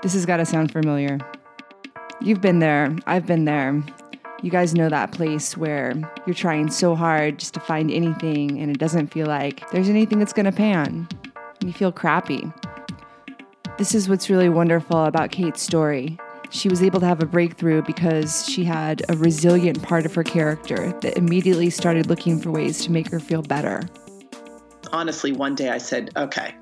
this 0.02 0.14
has 0.14 0.26
got 0.26 0.38
to 0.38 0.46
sound 0.46 0.72
familiar. 0.72 1.20
You've 2.22 2.42
been 2.42 2.60
there. 2.60 2.96
I've 3.06 3.26
been 3.26 3.46
there. 3.46 3.84
You 4.42 4.52
guys 4.52 4.74
know 4.74 4.88
that 4.88 5.12
place 5.12 5.58
where 5.58 5.94
you're 6.26 6.34
trying 6.34 6.70
so 6.70 6.96
hard 6.96 7.40
just 7.40 7.54
to 7.56 7.60
find 7.60 7.92
anything 7.92 8.60
and 8.60 8.72
it 8.72 8.78
doesn't 8.78 9.08
feel 9.08 9.26
like 9.26 9.70
there's 9.72 9.90
anything 9.90 10.20
that's 10.20 10.34
going 10.34 10.46
to 10.46 10.52
pan. 10.52 11.08
You 11.66 11.74
feel 11.74 11.92
crappy. 11.92 12.52
This 13.78 13.94
is 13.94 14.08
what's 14.08 14.30
really 14.30 14.50
wonderful 14.50 15.06
about 15.06 15.32
Kate's 15.32 15.62
story. 15.62 16.18
She 16.50 16.70
was 16.70 16.82
able 16.82 17.00
to 17.02 17.06
have 17.06 17.22
a 17.22 17.26
breakthrough 17.26 17.82
because 17.82 18.48
she 18.48 18.64
had 18.64 19.04
a 19.10 19.18
resilient 19.18 19.82
part 19.84 20.06
of 20.06 20.16
her 20.16 20.24
character 20.24 20.98
that 21.02 21.18
immediately 21.18 21.70
started 21.70 22.08
looking 22.08 22.40
for 22.40 22.52
ways 22.52 22.84
to 22.86 22.92
make 22.92 23.10
her 23.10 23.20
feel 23.20 23.42
better. 23.42 23.82
Honestly, 24.92 25.34
one 25.34 25.56
day 25.56 25.70
I 25.70 25.78
said, 25.78 26.12
okay, 26.16 26.56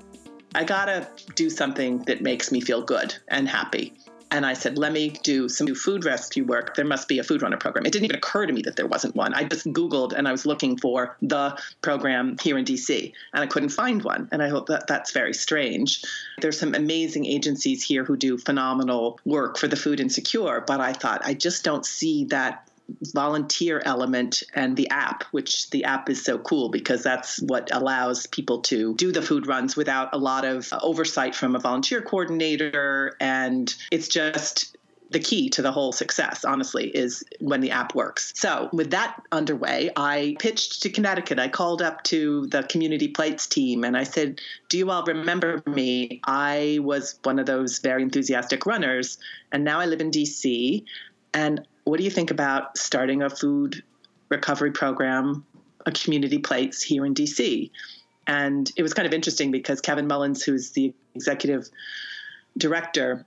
I 0.54 0.64
gotta 0.64 1.06
do 1.34 1.48
something 1.50 1.98
that 2.04 2.22
makes 2.22 2.50
me 2.50 2.60
feel 2.60 2.82
good 2.82 3.14
and 3.28 3.48
happy. 3.48 3.94
And 4.30 4.44
I 4.44 4.54
said, 4.54 4.76
let 4.76 4.92
me 4.92 5.10
do 5.22 5.48
some 5.48 5.72
food 5.74 6.04
rescue 6.04 6.44
work. 6.44 6.74
There 6.74 6.84
must 6.84 7.08
be 7.08 7.18
a 7.18 7.24
food 7.24 7.42
runner 7.42 7.56
program. 7.56 7.86
It 7.86 7.92
didn't 7.92 8.06
even 8.06 8.16
occur 8.16 8.46
to 8.46 8.52
me 8.52 8.62
that 8.62 8.76
there 8.76 8.86
wasn't 8.86 9.14
one. 9.14 9.32
I 9.34 9.44
just 9.44 9.66
Googled 9.72 10.12
and 10.12 10.26
I 10.26 10.32
was 10.32 10.44
looking 10.44 10.76
for 10.76 11.16
the 11.22 11.56
program 11.80 12.36
here 12.42 12.58
in 12.58 12.64
DC 12.64 13.12
and 13.32 13.44
I 13.44 13.46
couldn't 13.46 13.68
find 13.70 14.02
one. 14.02 14.28
And 14.32 14.42
I 14.42 14.48
hope 14.48 14.66
that 14.66 14.88
that's 14.88 15.12
very 15.12 15.32
strange. 15.32 16.02
There's 16.40 16.58
some 16.58 16.74
amazing 16.74 17.24
agencies 17.24 17.82
here 17.82 18.04
who 18.04 18.16
do 18.16 18.36
phenomenal 18.36 19.20
work 19.24 19.58
for 19.58 19.68
the 19.68 19.76
food 19.76 20.00
insecure, 20.00 20.62
but 20.66 20.80
I 20.80 20.92
thought 20.92 21.22
I 21.24 21.34
just 21.34 21.62
don't 21.62 21.86
see 21.86 22.24
that 22.26 22.68
volunteer 23.12 23.82
element 23.84 24.42
and 24.54 24.76
the 24.76 24.88
app, 24.90 25.24
which 25.32 25.70
the 25.70 25.84
app 25.84 26.08
is 26.08 26.22
so 26.22 26.38
cool 26.38 26.68
because 26.68 27.02
that's 27.02 27.40
what 27.42 27.68
allows 27.72 28.26
people 28.26 28.60
to 28.60 28.94
do 28.94 29.12
the 29.12 29.22
food 29.22 29.46
runs 29.46 29.76
without 29.76 30.08
a 30.12 30.18
lot 30.18 30.44
of 30.44 30.72
oversight 30.82 31.34
from 31.34 31.56
a 31.56 31.58
volunteer 31.58 32.00
coordinator. 32.00 33.16
And 33.20 33.74
it's 33.90 34.08
just 34.08 34.76
the 35.10 35.20
key 35.20 35.48
to 35.50 35.62
the 35.62 35.70
whole 35.70 35.92
success, 35.92 36.44
honestly, 36.44 36.88
is 36.88 37.24
when 37.40 37.60
the 37.60 37.70
app 37.70 37.94
works. 37.94 38.32
So, 38.34 38.68
with 38.72 38.90
that 38.90 39.22
underway, 39.30 39.90
I 39.96 40.36
pitched 40.38 40.82
to 40.82 40.90
Connecticut. 40.90 41.38
I 41.38 41.48
called 41.48 41.80
up 41.80 42.02
to 42.04 42.46
the 42.48 42.64
Community 42.64 43.08
Plates 43.08 43.46
team 43.46 43.84
and 43.84 43.96
I 43.96 44.02
said, 44.02 44.40
Do 44.68 44.78
you 44.78 44.90
all 44.90 45.04
remember 45.04 45.62
me? 45.66 46.20
I 46.24 46.80
was 46.82 47.18
one 47.22 47.38
of 47.38 47.46
those 47.46 47.78
very 47.78 48.02
enthusiastic 48.02 48.66
runners, 48.66 49.18
and 49.52 49.64
now 49.64 49.78
I 49.78 49.86
live 49.86 50.00
in 50.00 50.10
DC. 50.10 50.84
And 51.32 51.66
what 51.86 51.98
do 51.98 52.04
you 52.04 52.10
think 52.10 52.32
about 52.32 52.76
starting 52.76 53.22
a 53.22 53.30
food 53.30 53.82
recovery 54.28 54.72
program, 54.72 55.46
a 55.86 55.92
community 55.92 56.38
plates 56.38 56.82
here 56.82 57.06
in 57.06 57.14
DC? 57.14 57.70
And 58.26 58.70
it 58.76 58.82
was 58.82 58.92
kind 58.92 59.06
of 59.06 59.14
interesting 59.14 59.52
because 59.52 59.80
Kevin 59.80 60.08
Mullins, 60.08 60.42
who's 60.42 60.72
the 60.72 60.92
executive 61.14 61.70
director, 62.58 63.24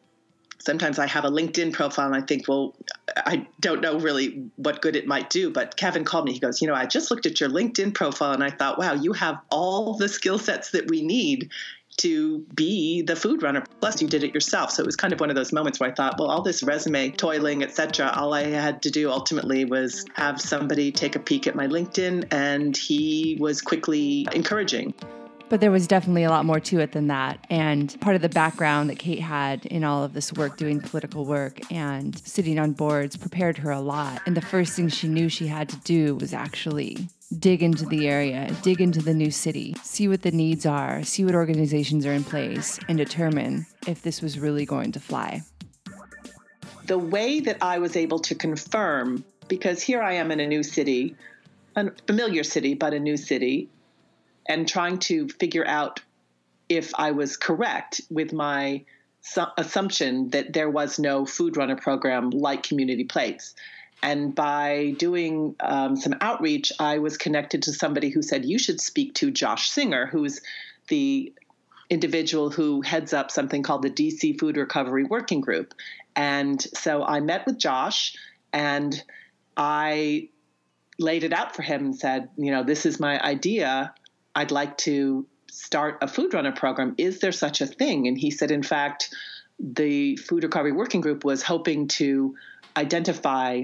sometimes 0.57 0.99
I 0.99 1.07
have 1.07 1.23
a 1.23 1.29
LinkedIn 1.29 1.71
profile 1.71 2.07
and 2.07 2.15
I 2.15 2.21
think, 2.21 2.49
well, 2.49 2.75
I 3.15 3.47
don't 3.61 3.79
know 3.79 3.97
really 3.97 4.51
what 4.57 4.81
good 4.81 4.97
it 4.97 5.07
might 5.07 5.29
do. 5.29 5.49
But 5.49 5.77
Kevin 5.77 6.03
called 6.03 6.25
me. 6.25 6.33
He 6.33 6.39
goes, 6.39 6.61
You 6.61 6.67
know, 6.67 6.75
I 6.75 6.85
just 6.85 7.11
looked 7.11 7.25
at 7.25 7.39
your 7.39 7.49
LinkedIn 7.49 7.93
profile 7.93 8.33
and 8.33 8.43
I 8.43 8.49
thought, 8.49 8.77
wow, 8.77 8.93
you 8.93 9.13
have 9.13 9.39
all 9.49 9.93
the 9.93 10.09
skill 10.09 10.37
sets 10.37 10.71
that 10.71 10.89
we 10.89 11.01
need 11.01 11.49
to 11.99 12.39
be 12.55 13.01
the 13.01 13.15
food 13.15 13.43
runner. 13.43 13.63
Plus, 13.81 14.01
you 14.01 14.07
did 14.07 14.23
it 14.23 14.33
yourself. 14.33 14.71
So 14.71 14.83
it 14.83 14.85
was 14.85 14.95
kind 14.95 15.13
of 15.13 15.19
one 15.19 15.29
of 15.29 15.35
those 15.35 15.51
moments 15.53 15.79
where 15.79 15.89
I 15.89 15.93
thought, 15.93 16.15
well, 16.19 16.29
all 16.29 16.41
this 16.41 16.63
resume 16.63 17.11
toiling, 17.11 17.63
etc. 17.63 18.13
All 18.15 18.33
I 18.33 18.43
had 18.43 18.81
to 18.83 18.91
do 18.91 19.09
ultimately 19.09 19.65
was 19.65 20.05
have 20.13 20.39
somebody 20.41 20.91
take 20.91 21.15
a 21.15 21.19
peek 21.19 21.47
at 21.47 21.55
my 21.55 21.67
LinkedIn, 21.67 22.27
and 22.31 22.75
he 22.75 23.37
was 23.39 23.61
quickly 23.61 24.27
encouraging. 24.33 24.93
But 25.49 25.61
there 25.61 25.71
was 25.71 25.87
definitely 25.87 26.23
a 26.23 26.29
lot 26.29 26.45
more 26.45 26.59
to 26.59 26.79
it 26.79 26.91
than 26.91 27.07
that. 27.07 27.43
And 27.49 27.99
part 28.01 28.15
of 28.15 28.21
the 28.21 28.29
background 28.29 28.89
that 28.89 28.99
Kate 28.99 29.19
had 29.19 29.65
in 29.65 29.83
all 29.83 30.03
of 30.03 30.13
this 30.13 30.31
work, 30.33 30.57
doing 30.57 30.79
political 30.79 31.25
work 31.25 31.59
and 31.71 32.15
sitting 32.25 32.59
on 32.59 32.73
boards, 32.73 33.17
prepared 33.17 33.57
her 33.57 33.71
a 33.71 33.81
lot. 33.81 34.21
And 34.27 34.37
the 34.37 34.41
first 34.41 34.75
thing 34.75 34.89
she 34.89 35.07
knew 35.07 35.27
she 35.27 35.47
had 35.47 35.67
to 35.69 35.77
do 35.77 36.15
was 36.15 36.33
actually 36.33 37.09
dig 37.39 37.63
into 37.63 37.85
the 37.85 38.07
area, 38.07 38.55
dig 38.61 38.79
into 38.79 39.01
the 39.01 39.13
new 39.13 39.31
city, 39.31 39.75
see 39.83 40.07
what 40.07 40.21
the 40.21 40.31
needs 40.31 40.65
are, 40.65 41.03
see 41.03 41.25
what 41.25 41.35
organizations 41.35 42.05
are 42.05 42.13
in 42.13 42.23
place, 42.23 42.79
and 42.87 42.97
determine 42.97 43.65
if 43.87 44.01
this 44.01 44.21
was 44.21 44.39
really 44.39 44.65
going 44.65 44.91
to 44.91 44.99
fly. 44.99 45.41
The 46.85 46.97
way 46.97 47.39
that 47.39 47.57
I 47.61 47.79
was 47.79 47.95
able 47.95 48.19
to 48.19 48.35
confirm, 48.35 49.23
because 49.47 49.81
here 49.81 50.01
I 50.01 50.13
am 50.13 50.31
in 50.31 50.39
a 50.39 50.47
new 50.47 50.63
city, 50.63 51.15
a 51.75 51.91
familiar 52.07 52.43
city, 52.43 52.73
but 52.73 52.93
a 52.93 52.99
new 52.99 53.17
city, 53.17 53.69
and 54.49 54.67
trying 54.67 54.97
to 54.97 55.29
figure 55.29 55.65
out 55.65 56.01
if 56.67 56.91
I 56.95 57.11
was 57.11 57.37
correct 57.37 58.01
with 58.09 58.33
my 58.33 58.83
assumption 59.57 60.29
that 60.31 60.53
there 60.53 60.69
was 60.69 60.97
no 60.97 61.25
food 61.25 61.55
runner 61.55 61.75
program 61.75 62.31
like 62.31 62.63
Community 62.63 63.03
Plates. 63.03 63.53
And 64.01 64.33
by 64.33 64.95
doing 64.97 65.55
um, 65.59 65.95
some 65.95 66.15
outreach, 66.21 66.71
I 66.79 66.99
was 66.99 67.17
connected 67.17 67.63
to 67.63 67.73
somebody 67.73 68.09
who 68.09 68.21
said, 68.21 68.45
You 68.45 68.57
should 68.57 68.81
speak 68.81 69.13
to 69.15 69.29
Josh 69.29 69.69
Singer, 69.69 70.07
who's 70.07 70.41
the 70.87 71.33
individual 71.89 72.49
who 72.49 72.81
heads 72.81 73.13
up 73.13 73.29
something 73.29 73.61
called 73.61 73.81
the 73.81 73.89
DC 73.89 74.39
Food 74.39 74.57
Recovery 74.57 75.03
Working 75.03 75.41
Group. 75.41 75.73
And 76.15 76.61
so 76.61 77.03
I 77.03 77.19
met 77.19 77.45
with 77.45 77.57
Josh 77.57 78.15
and 78.53 79.01
I 79.57 80.29
laid 80.97 81.23
it 81.23 81.33
out 81.33 81.55
for 81.55 81.61
him 81.61 81.85
and 81.85 81.95
said, 81.95 82.29
You 82.37 82.51
know, 82.51 82.63
this 82.63 82.85
is 82.85 82.99
my 82.99 83.19
idea. 83.21 83.93
I'd 84.39 84.51
like 84.51 84.77
to 84.77 85.27
start 85.51 85.97
a 86.01 86.07
food 86.07 86.33
runner 86.33 86.53
program. 86.53 86.95
Is 86.97 87.19
there 87.19 87.33
such 87.33 87.59
a 87.59 87.67
thing? 87.67 88.07
And 88.07 88.17
he 88.17 88.31
said, 88.31 88.51
In 88.51 88.63
fact, 88.63 89.13
the 89.59 90.15
Food 90.15 90.43
Recovery 90.43 90.71
Working 90.71 91.01
Group 91.01 91.25
was 91.25 91.43
hoping 91.43 91.89
to 91.99 92.37
identify 92.77 93.63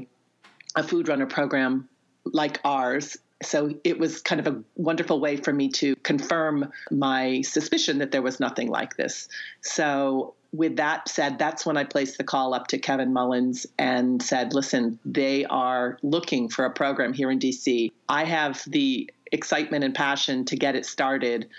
a 0.76 0.84
food 0.84 1.08
runner 1.08 1.28
program 1.28 1.88
like 2.26 2.60
ours. 2.66 3.16
So 3.42 3.74
it 3.86 4.00
was 4.00 4.20
kind 4.20 4.46
of 4.46 4.48
a 4.54 4.62
wonderful 4.76 5.22
way 5.22 5.38
for 5.38 5.54
me 5.54 5.70
to 5.70 5.96
confirm 5.98 6.70
my 6.92 7.42
suspicion 7.44 8.00
that 8.00 8.12
there 8.12 8.22
was 8.22 8.42
nothing 8.42 8.68
like 8.68 8.98
this. 8.98 9.30
So 9.62 10.34
with 10.56 10.78
that 10.78 11.10
said, 11.10 11.38
that's 11.38 11.66
when 11.66 11.78
I 11.78 11.84
placed 11.84 12.18
the 12.18 12.24
call 12.24 12.54
up 12.54 12.68
to 12.68 12.78
Kevin 12.78 13.14
Mullins 13.14 13.66
and 13.78 14.22
said, 14.22 14.54
listen, 14.54 15.00
they 15.06 15.46
are 15.46 15.98
looking 16.02 16.50
for 16.50 16.66
a 16.66 16.72
program 16.72 17.14
here 17.14 17.32
in 17.32 17.40
DC. 17.40 17.92
I 18.10 18.26
have 18.26 18.64
the 18.68 19.10
excitement 19.32 19.84
and 19.84 19.94
passion 19.94 20.46
to 20.46 20.56
get 20.56 20.76
it 20.76 20.86
started. 20.86 21.50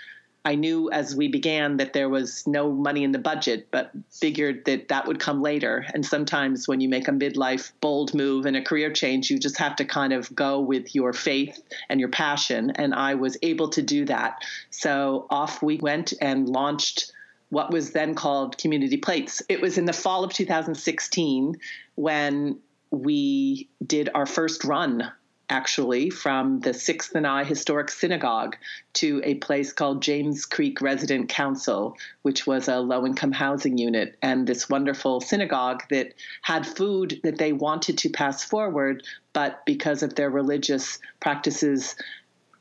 I 0.45 0.55
knew 0.55 0.89
as 0.91 1.13
we 1.13 1.27
began 1.27 1.75
that 1.77 1.91
there 1.91 2.07
was 2.07 2.47
no 2.47 2.71
money 2.71 3.03
in 3.03 3.11
the 3.11 3.19
budget, 3.19 3.67
but 3.69 3.91
figured 4.09 4.63
that 4.63 4.87
that 4.87 5.05
would 5.05 5.19
come 5.19 5.41
later. 5.41 5.85
And 5.93 6.05
sometimes 6.05 6.69
when 6.69 6.79
you 6.79 6.87
make 6.87 7.09
a 7.09 7.11
midlife 7.11 7.73
bold 7.81 8.13
move 8.13 8.45
and 8.45 8.55
a 8.55 8.61
career 8.61 8.91
change, 8.93 9.29
you 9.29 9.39
just 9.39 9.57
have 9.57 9.75
to 9.75 9.85
kind 9.85 10.13
of 10.13 10.33
go 10.33 10.61
with 10.61 10.95
your 10.95 11.11
faith 11.11 11.61
and 11.89 11.99
your 11.99 12.09
passion. 12.09 12.71
And 12.75 12.93
I 12.93 13.15
was 13.15 13.37
able 13.41 13.69
to 13.71 13.81
do 13.81 14.05
that. 14.05 14.41
So 14.69 15.27
off 15.29 15.61
we 15.61 15.77
went 15.79 16.13
and 16.21 16.47
launched 16.47 17.11
what 17.49 17.71
was 17.71 17.91
then 17.91 18.15
called 18.15 18.57
Community 18.57 18.97
Plates. 18.97 19.41
It 19.49 19.61
was 19.61 19.77
in 19.77 19.85
the 19.85 19.93
fall 19.93 20.23
of 20.23 20.33
2016 20.33 21.55
when 21.95 22.59
we 22.91 23.69
did 23.85 24.09
our 24.13 24.25
first 24.25 24.63
run 24.63 25.11
actually 25.49 26.09
from 26.09 26.59
the 26.59 26.73
Sixth 26.73 27.15
and 27.15 27.25
I 27.25 27.43
Historic 27.43 27.89
Synagogue 27.89 28.57
to 28.93 29.21
a 29.23 29.35
place 29.35 29.71
called 29.71 30.01
James 30.01 30.45
Creek 30.45 30.81
Resident 30.81 31.29
Council, 31.29 31.95
which 32.23 32.45
was 32.45 32.67
a 32.67 32.79
low 32.79 33.05
income 33.05 33.31
housing 33.31 33.77
unit, 33.77 34.17
and 34.21 34.45
this 34.45 34.69
wonderful 34.69 35.21
synagogue 35.21 35.83
that 35.89 36.13
had 36.41 36.67
food 36.67 37.21
that 37.23 37.37
they 37.37 37.53
wanted 37.53 37.97
to 37.99 38.09
pass 38.09 38.43
forward, 38.43 39.03
but 39.31 39.65
because 39.65 40.03
of 40.03 40.15
their 40.15 40.29
religious 40.29 40.99
practices, 41.21 41.95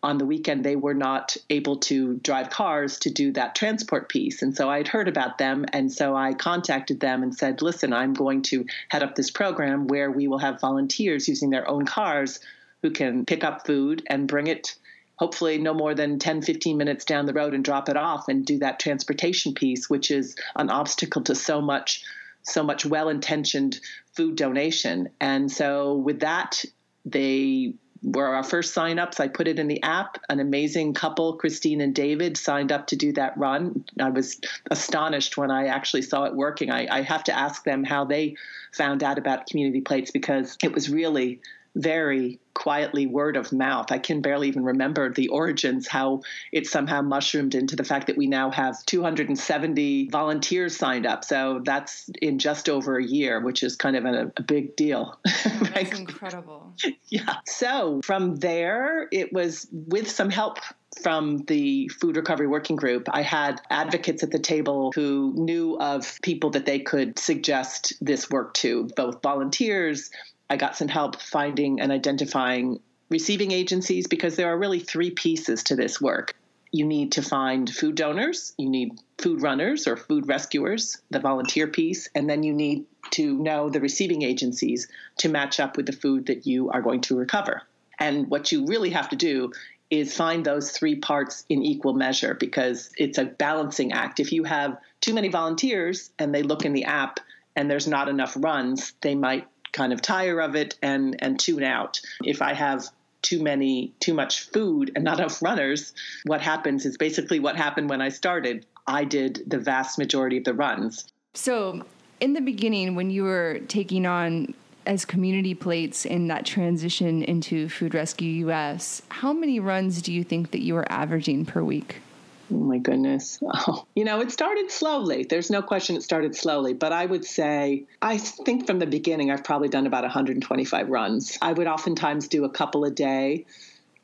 on 0.06 0.18
the 0.18 0.24
weekend 0.24 0.64
they 0.64 0.76
were 0.76 0.94
not 0.94 1.36
able 1.50 1.76
to 1.76 2.14
drive 2.18 2.50
cars 2.50 2.98
to 3.00 3.10
do 3.10 3.32
that 3.32 3.54
transport 3.54 4.08
piece. 4.08 4.42
And 4.42 4.56
so 4.56 4.70
i'd 4.70 4.88
heard 4.88 5.08
about 5.08 5.38
them 5.38 5.64
and 5.72 5.92
so 5.92 6.16
i 6.16 6.32
contacted 6.34 7.00
them 7.00 7.22
and 7.22 7.34
said 7.34 7.62
listen 7.62 7.92
i'm 7.92 8.14
going 8.14 8.42
to 8.42 8.64
head 8.88 9.02
up 9.02 9.14
this 9.14 9.30
program 9.30 9.86
where 9.86 10.10
we 10.10 10.28
will 10.28 10.38
have 10.38 10.60
volunteers 10.60 11.28
using 11.28 11.50
their 11.50 11.68
own 11.68 11.84
cars 11.84 12.40
who 12.82 12.90
can 12.90 13.26
pick 13.26 13.44
up 13.44 13.66
food 13.66 14.02
and 14.08 14.28
bring 14.28 14.46
it 14.46 14.76
hopefully 15.16 15.58
no 15.58 15.74
more 15.74 15.94
than 15.94 16.18
10 16.18 16.42
15 16.42 16.76
minutes 16.76 17.04
down 17.04 17.26
the 17.26 17.32
road 17.32 17.54
and 17.54 17.64
drop 17.64 17.88
it 17.88 17.96
off 17.96 18.28
and 18.28 18.46
do 18.46 18.58
that 18.58 18.78
transportation 18.78 19.54
piece 19.54 19.90
which 19.90 20.10
is 20.10 20.36
an 20.54 20.70
obstacle 20.70 21.22
to 21.22 21.34
so 21.34 21.60
much 21.60 22.04
so 22.48 22.62
much 22.62 22.86
well-intentioned 22.86 23.80
food 24.14 24.36
donation. 24.36 25.10
And 25.20 25.50
so 25.50 25.94
with 25.94 26.20
that 26.20 26.64
they 27.04 27.74
were 28.06 28.34
our 28.34 28.44
first 28.44 28.74
signups. 28.74 29.18
I 29.18 29.26
put 29.26 29.48
it 29.48 29.58
in 29.58 29.66
the 29.66 29.82
app. 29.82 30.18
An 30.28 30.38
amazing 30.38 30.94
couple, 30.94 31.34
Christine 31.34 31.80
and 31.80 31.94
David, 31.94 32.36
signed 32.36 32.70
up 32.70 32.86
to 32.88 32.96
do 32.96 33.12
that 33.14 33.36
run. 33.36 33.84
I 34.00 34.10
was 34.10 34.40
astonished 34.70 35.36
when 35.36 35.50
I 35.50 35.66
actually 35.66 36.02
saw 36.02 36.24
it 36.24 36.34
working. 36.34 36.70
I, 36.70 36.86
I 36.88 37.02
have 37.02 37.24
to 37.24 37.36
ask 37.36 37.64
them 37.64 37.82
how 37.82 38.04
they 38.04 38.36
found 38.72 39.02
out 39.02 39.18
about 39.18 39.48
community 39.48 39.80
plates 39.80 40.12
because 40.12 40.56
it 40.62 40.72
was 40.72 40.88
really 40.88 41.40
very 41.76 42.40
quietly 42.54 43.06
word 43.06 43.36
of 43.36 43.52
mouth. 43.52 43.92
I 43.92 43.98
can 43.98 44.22
barely 44.22 44.48
even 44.48 44.64
remember 44.64 45.12
the 45.12 45.28
origins, 45.28 45.86
how 45.86 46.22
it 46.52 46.66
somehow 46.66 47.02
mushroomed 47.02 47.54
into 47.54 47.76
the 47.76 47.84
fact 47.84 48.06
that 48.06 48.16
we 48.16 48.26
now 48.26 48.50
have 48.50 48.84
270 48.86 50.08
volunteers 50.08 50.74
signed 50.74 51.06
up. 51.06 51.22
So 51.22 51.60
that's 51.64 52.08
in 52.22 52.38
just 52.38 52.68
over 52.70 52.98
a 52.98 53.04
year, 53.04 53.40
which 53.40 53.62
is 53.62 53.76
kind 53.76 53.94
of 53.94 54.06
a, 54.06 54.32
a 54.38 54.42
big 54.42 54.74
deal. 54.74 55.18
Oh, 55.26 55.68
that's 55.74 55.98
incredible. 55.98 56.72
yeah. 57.08 57.36
So 57.46 58.00
from 58.02 58.36
there, 58.36 59.06
it 59.12 59.32
was 59.34 59.68
with 59.70 60.10
some 60.10 60.30
help 60.30 60.58
from 61.02 61.38
the 61.46 61.88
food 61.88 62.16
recovery 62.16 62.46
working 62.46 62.76
group, 62.76 63.08
I 63.12 63.22
had 63.22 63.60
advocates 63.70 64.22
at 64.22 64.30
the 64.30 64.38
table 64.38 64.92
who 64.94 65.34
knew 65.36 65.76
of 65.78 66.18
people 66.22 66.50
that 66.50 66.64
they 66.64 66.78
could 66.78 67.18
suggest 67.18 67.92
this 68.00 68.30
work 68.30 68.54
to, 68.54 68.88
both 68.96 69.20
volunteers. 69.22 70.10
I 70.48 70.56
got 70.56 70.76
some 70.76 70.88
help 70.88 71.20
finding 71.20 71.80
and 71.80 71.90
identifying 71.90 72.80
receiving 73.08 73.52
agencies 73.52 74.06
because 74.06 74.36
there 74.36 74.48
are 74.48 74.58
really 74.58 74.80
three 74.80 75.10
pieces 75.10 75.64
to 75.64 75.76
this 75.76 76.00
work. 76.00 76.34
You 76.72 76.84
need 76.84 77.12
to 77.12 77.22
find 77.22 77.70
food 77.70 77.94
donors, 77.94 78.52
you 78.58 78.68
need 78.68 78.98
food 79.18 79.40
runners 79.40 79.86
or 79.86 79.96
food 79.96 80.28
rescuers, 80.28 81.00
the 81.10 81.20
volunteer 81.20 81.68
piece, 81.68 82.08
and 82.14 82.28
then 82.28 82.42
you 82.42 82.52
need 82.52 82.84
to 83.12 83.38
know 83.38 83.70
the 83.70 83.80
receiving 83.80 84.22
agencies 84.22 84.88
to 85.18 85.28
match 85.28 85.60
up 85.60 85.76
with 85.76 85.86
the 85.86 85.92
food 85.92 86.26
that 86.26 86.46
you 86.46 86.70
are 86.70 86.82
going 86.82 87.00
to 87.02 87.16
recover. 87.16 87.62
And 87.98 88.28
what 88.28 88.52
you 88.52 88.66
really 88.66 88.90
have 88.90 89.08
to 89.10 89.16
do 89.16 89.52
is 89.88 90.16
find 90.16 90.44
those 90.44 90.72
three 90.72 90.96
parts 90.96 91.44
in 91.48 91.62
equal 91.62 91.94
measure 91.94 92.34
because 92.34 92.90
it's 92.96 93.18
a 93.18 93.24
balancing 93.24 93.92
act. 93.92 94.18
If 94.18 94.32
you 94.32 94.44
have 94.44 94.76
too 95.00 95.14
many 95.14 95.28
volunteers 95.28 96.10
and 96.18 96.34
they 96.34 96.42
look 96.42 96.64
in 96.64 96.72
the 96.72 96.84
app 96.84 97.20
and 97.54 97.70
there's 97.70 97.86
not 97.86 98.08
enough 98.08 98.36
runs, 98.38 98.92
they 99.00 99.14
might 99.14 99.46
kind 99.76 99.92
of 99.92 100.00
tire 100.02 100.40
of 100.40 100.56
it 100.56 100.76
and 100.82 101.16
and 101.20 101.38
tune 101.38 101.62
out. 101.62 102.00
If 102.24 102.42
I 102.42 102.54
have 102.54 102.88
too 103.22 103.42
many 103.42 103.92
too 104.00 104.14
much 104.14 104.48
food 104.50 104.90
and 104.94 105.04
not 105.04 105.18
enough 105.20 105.42
runners, 105.42 105.92
what 106.24 106.40
happens 106.40 106.86
is 106.86 106.96
basically 106.96 107.38
what 107.38 107.56
happened 107.56 107.90
when 107.90 108.00
I 108.00 108.08
started. 108.08 108.66
I 108.88 109.04
did 109.04 109.42
the 109.46 109.58
vast 109.58 109.98
majority 109.98 110.38
of 110.38 110.44
the 110.44 110.54
runs. 110.54 111.06
So, 111.34 111.84
in 112.20 112.32
the 112.32 112.40
beginning 112.40 112.94
when 112.94 113.10
you 113.10 113.24
were 113.24 113.60
taking 113.68 114.06
on 114.06 114.54
as 114.86 115.04
community 115.04 115.54
plates 115.54 116.06
in 116.06 116.28
that 116.28 116.46
transition 116.46 117.22
into 117.24 117.68
Food 117.68 117.94
Rescue 117.94 118.48
US, 118.48 119.02
how 119.08 119.32
many 119.32 119.58
runs 119.58 120.00
do 120.00 120.12
you 120.12 120.22
think 120.22 120.52
that 120.52 120.62
you 120.62 120.74
were 120.74 120.90
averaging 120.90 121.44
per 121.44 121.62
week? 121.62 122.00
Oh 122.50 122.54
my 122.54 122.78
goodness. 122.78 123.40
Oh. 123.68 123.86
You 123.94 124.04
know, 124.04 124.20
it 124.20 124.30
started 124.30 124.70
slowly. 124.70 125.26
There's 125.28 125.50
no 125.50 125.62
question 125.62 125.96
it 125.96 126.02
started 126.02 126.36
slowly, 126.36 126.74
but 126.74 126.92
I 126.92 127.06
would 127.06 127.24
say, 127.24 127.84
I 128.02 128.18
think 128.18 128.66
from 128.66 128.78
the 128.78 128.86
beginning, 128.86 129.30
I've 129.30 129.44
probably 129.44 129.68
done 129.68 129.86
about 129.86 130.02
125 130.02 130.88
runs. 130.88 131.38
I 131.40 131.52
would 131.52 131.66
oftentimes 131.66 132.28
do 132.28 132.44
a 132.44 132.50
couple 132.50 132.84
a 132.84 132.90
day 132.90 133.46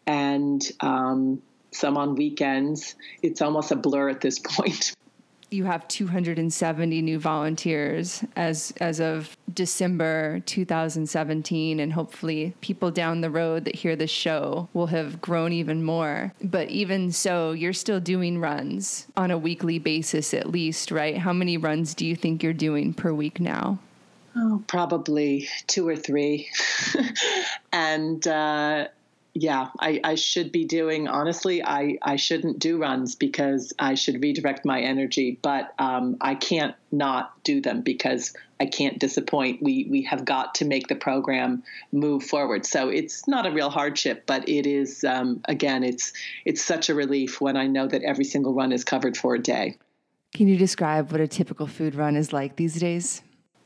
and 0.06 0.62
um, 0.80 1.42
some 1.70 1.96
on 1.96 2.14
weekends. 2.14 2.94
It's 3.22 3.42
almost 3.42 3.70
a 3.70 3.76
blur 3.76 4.08
at 4.08 4.20
this 4.20 4.38
point 4.44 4.94
you 5.52 5.64
have 5.64 5.86
270 5.88 7.02
new 7.02 7.18
volunteers 7.18 8.24
as 8.36 8.72
as 8.80 9.00
of 9.00 9.36
December 9.52 10.40
2017 10.46 11.80
and 11.80 11.92
hopefully 11.92 12.54
people 12.60 12.90
down 12.90 13.20
the 13.20 13.30
road 13.30 13.64
that 13.64 13.74
hear 13.74 13.96
this 13.96 14.10
show 14.10 14.68
will 14.72 14.86
have 14.86 15.20
grown 15.20 15.52
even 15.52 15.82
more. 15.82 16.32
But 16.42 16.68
even 16.68 17.12
so 17.12 17.52
you're 17.52 17.72
still 17.72 18.00
doing 18.00 18.38
runs 18.38 19.06
on 19.16 19.30
a 19.30 19.38
weekly 19.38 19.78
basis 19.78 20.34
at 20.34 20.50
least 20.50 20.90
right? 20.90 21.18
How 21.18 21.32
many 21.32 21.56
runs 21.56 21.94
do 21.94 22.06
you 22.06 22.16
think 22.16 22.42
you're 22.42 22.52
doing 22.52 22.94
per 22.94 23.12
week 23.12 23.40
now? 23.40 23.78
Oh, 24.34 24.62
probably 24.66 25.48
two 25.66 25.86
or 25.86 25.96
three. 25.96 26.48
and 27.72 28.26
uh, 28.26 28.88
yeah, 29.34 29.68
I, 29.80 30.00
I 30.04 30.14
should 30.14 30.52
be 30.52 30.66
doing, 30.66 31.08
honestly, 31.08 31.64
I, 31.64 31.96
I 32.02 32.16
shouldn't 32.16 32.58
do 32.58 32.78
runs 32.78 33.14
because 33.14 33.72
I 33.78 33.94
should 33.94 34.22
redirect 34.22 34.66
my 34.66 34.80
energy, 34.80 35.38
but 35.40 35.72
um, 35.78 36.18
I 36.20 36.34
can't 36.34 36.74
not 36.90 37.42
do 37.42 37.62
them 37.62 37.80
because 37.80 38.34
I 38.60 38.66
can't 38.66 38.98
disappoint. 38.98 39.62
We, 39.62 39.86
we 39.90 40.02
have 40.02 40.26
got 40.26 40.56
to 40.56 40.66
make 40.66 40.88
the 40.88 40.96
program 40.96 41.62
move 41.92 42.24
forward. 42.24 42.66
So 42.66 42.90
it's 42.90 43.26
not 43.26 43.46
a 43.46 43.50
real 43.50 43.70
hardship, 43.70 44.24
but 44.26 44.46
it 44.48 44.66
is, 44.66 45.02
um, 45.02 45.40
again, 45.46 45.82
it's, 45.82 46.12
it's 46.44 46.62
such 46.62 46.90
a 46.90 46.94
relief 46.94 47.40
when 47.40 47.56
I 47.56 47.66
know 47.66 47.86
that 47.86 48.02
every 48.02 48.24
single 48.24 48.52
run 48.52 48.70
is 48.70 48.84
covered 48.84 49.16
for 49.16 49.34
a 49.34 49.38
day. 49.38 49.78
Can 50.34 50.46
you 50.46 50.58
describe 50.58 51.10
what 51.10 51.22
a 51.22 51.28
typical 51.28 51.66
food 51.66 51.94
run 51.94 52.16
is 52.16 52.34
like 52.34 52.56
these 52.56 52.78
days? 52.78 53.22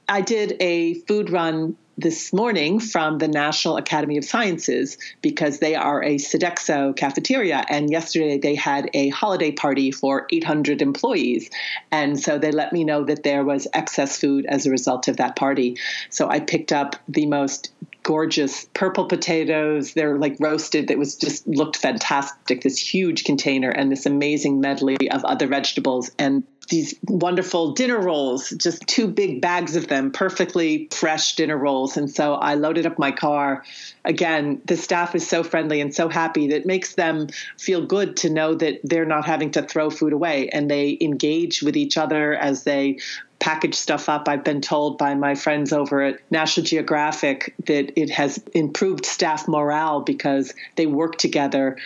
I 0.08 0.20
did 0.20 0.56
a 0.60 0.94
food 0.94 1.30
run 1.30 1.76
this 1.98 2.32
morning 2.32 2.78
from 2.78 3.18
the 3.18 3.26
National 3.26 3.76
Academy 3.76 4.18
of 4.18 4.24
Sciences 4.24 4.98
because 5.22 5.58
they 5.58 5.74
are 5.74 6.02
a 6.02 6.16
Sodexo 6.16 6.94
cafeteria. 6.94 7.64
And 7.68 7.90
yesterday 7.90 8.38
they 8.38 8.54
had 8.54 8.90
a 8.92 9.08
holiday 9.08 9.50
party 9.50 9.90
for 9.90 10.26
800 10.30 10.82
employees. 10.82 11.50
And 11.90 12.20
so 12.20 12.38
they 12.38 12.52
let 12.52 12.72
me 12.72 12.84
know 12.84 13.04
that 13.04 13.22
there 13.22 13.44
was 13.44 13.66
excess 13.72 14.20
food 14.20 14.46
as 14.46 14.66
a 14.66 14.70
result 14.70 15.08
of 15.08 15.16
that 15.16 15.36
party. 15.36 15.78
So 16.10 16.28
I 16.28 16.40
picked 16.40 16.72
up 16.72 16.96
the 17.08 17.26
most 17.26 17.72
gorgeous 18.06 18.66
purple 18.72 19.06
potatoes. 19.06 19.92
They're 19.94 20.16
like 20.16 20.36
roasted. 20.38 20.86
That 20.88 20.96
was 20.96 21.16
just 21.16 21.44
looked 21.48 21.76
fantastic. 21.76 22.62
This 22.62 22.78
huge 22.78 23.24
container 23.24 23.68
and 23.68 23.90
this 23.90 24.06
amazing 24.06 24.60
medley 24.60 25.10
of 25.10 25.24
other 25.24 25.48
vegetables. 25.48 26.12
And 26.16 26.44
these 26.68 26.94
wonderful 27.08 27.72
dinner 27.72 27.98
rolls, 27.98 28.50
just 28.50 28.86
two 28.86 29.08
big 29.08 29.40
bags 29.40 29.74
of 29.74 29.88
them, 29.88 30.12
perfectly 30.12 30.88
fresh 30.92 31.34
dinner 31.34 31.56
rolls. 31.56 31.96
And 31.96 32.08
so 32.08 32.34
I 32.34 32.54
loaded 32.54 32.86
up 32.86 32.96
my 32.96 33.10
car. 33.10 33.64
Again, 34.04 34.62
the 34.66 34.76
staff 34.76 35.16
is 35.16 35.28
so 35.28 35.42
friendly 35.42 35.80
and 35.80 35.92
so 35.92 36.08
happy 36.08 36.48
that 36.48 36.64
makes 36.64 36.94
them 36.94 37.26
feel 37.58 37.84
good 37.84 38.16
to 38.18 38.30
know 38.30 38.54
that 38.54 38.80
they're 38.84 39.04
not 39.04 39.26
having 39.26 39.50
to 39.52 39.62
throw 39.62 39.90
food 39.90 40.12
away 40.12 40.48
and 40.48 40.70
they 40.70 40.96
engage 41.00 41.60
with 41.60 41.76
each 41.76 41.96
other 41.96 42.34
as 42.34 42.62
they 42.62 42.98
package 43.38 43.74
stuff 43.74 44.08
up. 44.08 44.28
I've 44.28 44.44
been 44.44 44.60
told 44.60 44.98
by 44.98 45.14
my 45.14 45.34
friends 45.34 45.72
over 45.72 46.02
at 46.02 46.20
National 46.30 46.64
Geographic 46.64 47.54
that 47.66 47.98
it 48.00 48.10
has 48.10 48.38
improved 48.54 49.06
staff 49.06 49.46
morale 49.46 50.00
because 50.00 50.54
they 50.76 50.86
work 50.86 51.16
together 51.16 51.76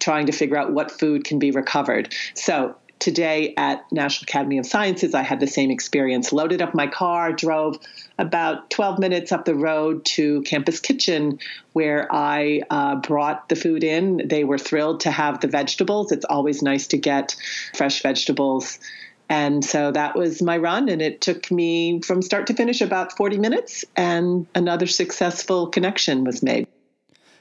trying 0.00 0.26
to 0.26 0.32
figure 0.32 0.56
out 0.56 0.72
what 0.72 0.90
food 0.90 1.24
can 1.24 1.38
be 1.38 1.50
recovered. 1.50 2.14
So 2.34 2.76
today 2.98 3.54
at 3.56 3.84
National 3.92 4.24
Academy 4.24 4.58
of 4.58 4.66
Sciences, 4.66 5.14
I 5.14 5.22
had 5.22 5.40
the 5.40 5.46
same 5.46 5.70
experience. 5.70 6.32
Loaded 6.32 6.62
up 6.62 6.74
my 6.74 6.86
car, 6.86 7.32
drove 7.32 7.78
about 8.18 8.70
12 8.70 8.98
minutes 8.98 9.32
up 9.32 9.44
the 9.44 9.54
road 9.54 10.04
to 10.04 10.42
Campus 10.42 10.80
Kitchen, 10.80 11.38
where 11.72 12.08
I 12.10 12.62
uh, 12.70 12.96
brought 12.96 13.48
the 13.48 13.56
food 13.56 13.84
in. 13.84 14.28
They 14.28 14.44
were 14.44 14.58
thrilled 14.58 15.00
to 15.00 15.10
have 15.10 15.40
the 15.40 15.48
vegetables. 15.48 16.12
It's 16.12 16.24
always 16.24 16.62
nice 16.62 16.86
to 16.88 16.96
get 16.96 17.36
fresh 17.74 18.02
vegetables. 18.02 18.78
And 19.34 19.64
so 19.64 19.90
that 19.90 20.14
was 20.14 20.42
my 20.42 20.56
run, 20.56 20.88
and 20.88 21.02
it 21.02 21.20
took 21.20 21.50
me 21.50 22.00
from 22.02 22.22
start 22.22 22.46
to 22.46 22.54
finish 22.54 22.80
about 22.80 23.16
40 23.16 23.36
minutes, 23.38 23.84
and 23.96 24.46
another 24.54 24.86
successful 24.86 25.66
connection 25.66 26.22
was 26.22 26.40
made. 26.40 26.68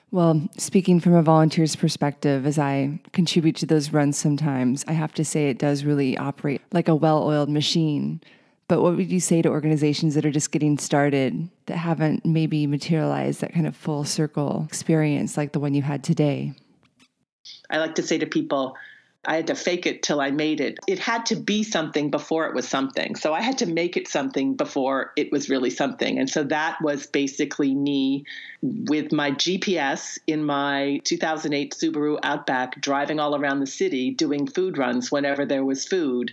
Well, 0.10 0.49
speaking 0.58 0.99
from 0.99 1.13
a 1.13 1.21
volunteer's 1.21 1.75
perspective, 1.75 2.47
as 2.47 2.58
I 2.58 2.99
contribute 3.12 3.58
to 3.58 3.67
those 3.67 3.93
runs 3.93 4.17
sometimes, 4.17 4.84
I 4.88 4.93
have 4.93 5.13
to 5.13 5.23
say 5.23 5.51
it 5.51 5.60
does 5.60 5.86
really 5.86 6.17
operate 6.17 6.63
like 6.71 6.88
a 6.88 6.95
well 6.95 7.23
oiled 7.23 7.49
machine. 7.49 8.21
But 8.67 8.82
what 8.82 8.95
would 8.95 9.12
you 9.12 9.19
say 9.19 9.43
to 9.43 9.49
organizations 9.49 10.15
that 10.15 10.25
are 10.25 10.32
just 10.32 10.51
getting 10.51 10.79
started 10.79 11.47
that 11.67 11.77
haven't 11.77 12.25
maybe 12.25 12.65
materialized 12.65 13.41
that 13.41 13.53
kind 13.53 13.67
of 13.67 13.75
full 13.75 14.03
circle 14.03 14.63
experience 14.67 15.38
like 15.38 15.51
the 15.51 15.60
one 15.60 15.75
you 15.75 15.84
had 15.84 16.03
today? 16.03 16.53
I 17.69 17.77
like 17.77 17.93
to 17.95 18.01
say 18.01 18.17
to 18.17 18.25
people, 18.25 18.75
I 19.25 19.36
had 19.38 19.47
to 19.47 19.55
fake 19.55 19.86
it 19.86 20.03
till 20.03 20.19
I 20.19 20.31
made 20.31 20.59
it. 20.59 20.79
It 20.86 20.99
had 20.99 21.25
to 21.27 21.36
be 21.36 21.63
something 21.63 22.12
before 22.12 22.45
it 22.47 22.53
was 22.53 22.67
something. 22.67 23.15
So 23.15 23.33
I 23.33 23.41
had 23.41 23.59
to 23.59 23.65
make 23.65 23.95
it 23.95 24.07
something 24.07 24.55
before 24.55 25.13
it 25.15 25.31
was 25.31 25.49
really 25.49 25.69
something. 25.69 26.19
And 26.19 26.29
so 26.29 26.43
that 26.45 26.81
was 26.81 27.07
basically 27.07 27.73
me 27.73 28.25
with 28.62 29.13
my 29.13 29.31
GPS 29.31 30.19
in 30.27 30.43
my 30.43 30.99
2008 31.05 31.73
Subaru 31.73 32.19
Outback 32.21 32.81
driving 32.81 33.19
all 33.19 33.36
around 33.36 33.62
the 33.62 33.67
city 33.67 34.12
doing 34.12 34.45
food 34.45 34.77
runs 34.77 35.12
whenever 35.12 35.45
there 35.45 35.63
was 35.63 35.86
food. 35.86 36.31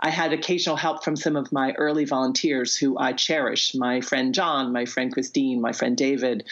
I 0.00 0.10
had 0.10 0.32
occasional 0.32 0.76
help 0.76 1.02
from 1.02 1.16
some 1.16 1.34
of 1.34 1.50
my 1.50 1.72
early 1.72 2.04
volunteers 2.04 2.76
who 2.76 2.96
I 2.96 3.14
cherish 3.14 3.74
my 3.74 4.00
friend 4.00 4.32
John, 4.32 4.72
my 4.72 4.84
friend 4.84 5.12
Christine, 5.12 5.60
my 5.60 5.72
friend 5.72 5.96
David. 5.96 6.44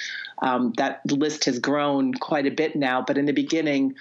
Um, 0.42 0.72
that 0.79 1.01
list 1.07 1.44
has 1.44 1.61
grown 1.61 2.12
quite 2.12 2.46
a 2.46 2.51
bit 2.51 2.75
now, 2.75 3.05
but 3.07 3.16
in 3.16 3.25
the 3.25 3.33
beginning, 3.33 3.94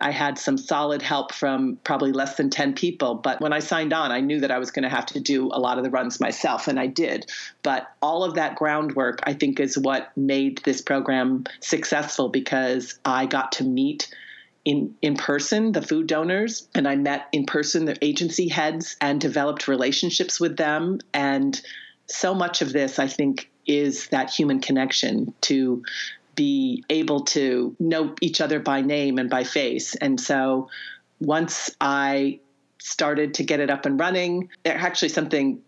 I 0.00 0.10
had 0.10 0.38
some 0.38 0.56
solid 0.56 1.02
help 1.02 1.32
from 1.32 1.76
probably 1.84 2.12
less 2.12 2.36
than 2.36 2.50
10 2.50 2.74
people. 2.74 3.14
But 3.14 3.40
when 3.40 3.52
I 3.52 3.58
signed 3.58 3.92
on, 3.92 4.10
I 4.10 4.20
knew 4.20 4.40
that 4.40 4.50
I 4.50 4.58
was 4.58 4.70
going 4.70 4.84
to 4.84 4.88
have 4.88 5.06
to 5.06 5.20
do 5.20 5.48
a 5.52 5.60
lot 5.60 5.78
of 5.78 5.84
the 5.84 5.90
runs 5.90 6.20
myself, 6.20 6.66
and 6.68 6.80
I 6.80 6.86
did. 6.86 7.30
But 7.62 7.88
all 8.00 8.24
of 8.24 8.34
that 8.34 8.56
groundwork, 8.56 9.20
I 9.24 9.34
think, 9.34 9.60
is 9.60 9.76
what 9.76 10.16
made 10.16 10.62
this 10.64 10.80
program 10.80 11.44
successful 11.60 12.28
because 12.28 12.98
I 13.04 13.26
got 13.26 13.52
to 13.52 13.64
meet 13.64 14.08
in, 14.64 14.94
in 15.02 15.16
person 15.16 15.72
the 15.72 15.82
food 15.82 16.06
donors 16.06 16.68
and 16.74 16.86
I 16.86 16.94
met 16.94 17.26
in 17.32 17.46
person 17.46 17.84
the 17.84 17.96
agency 18.02 18.48
heads 18.48 18.96
and 19.00 19.20
developed 19.20 19.68
relationships 19.68 20.38
with 20.38 20.56
them. 20.56 21.00
And 21.12 21.60
so 22.06 22.34
much 22.34 22.62
of 22.62 22.72
this, 22.72 22.98
I 22.98 23.08
think, 23.08 23.50
is 23.66 24.08
that 24.08 24.30
human 24.30 24.60
connection 24.60 25.34
to 25.42 25.82
be 26.34 26.84
able 26.90 27.20
to 27.20 27.76
know 27.78 28.14
each 28.20 28.40
other 28.40 28.60
by 28.60 28.80
name 28.80 29.18
and 29.18 29.28
by 29.28 29.44
face. 29.44 29.94
And 29.96 30.20
so 30.20 30.68
once 31.20 31.70
I 31.80 32.40
started 32.78 33.34
to 33.34 33.44
get 33.44 33.60
it 33.60 33.70
up 33.70 33.86
and 33.86 33.98
running, 33.98 34.48
there 34.64 34.76
actually 34.76 35.10
something 35.10 35.60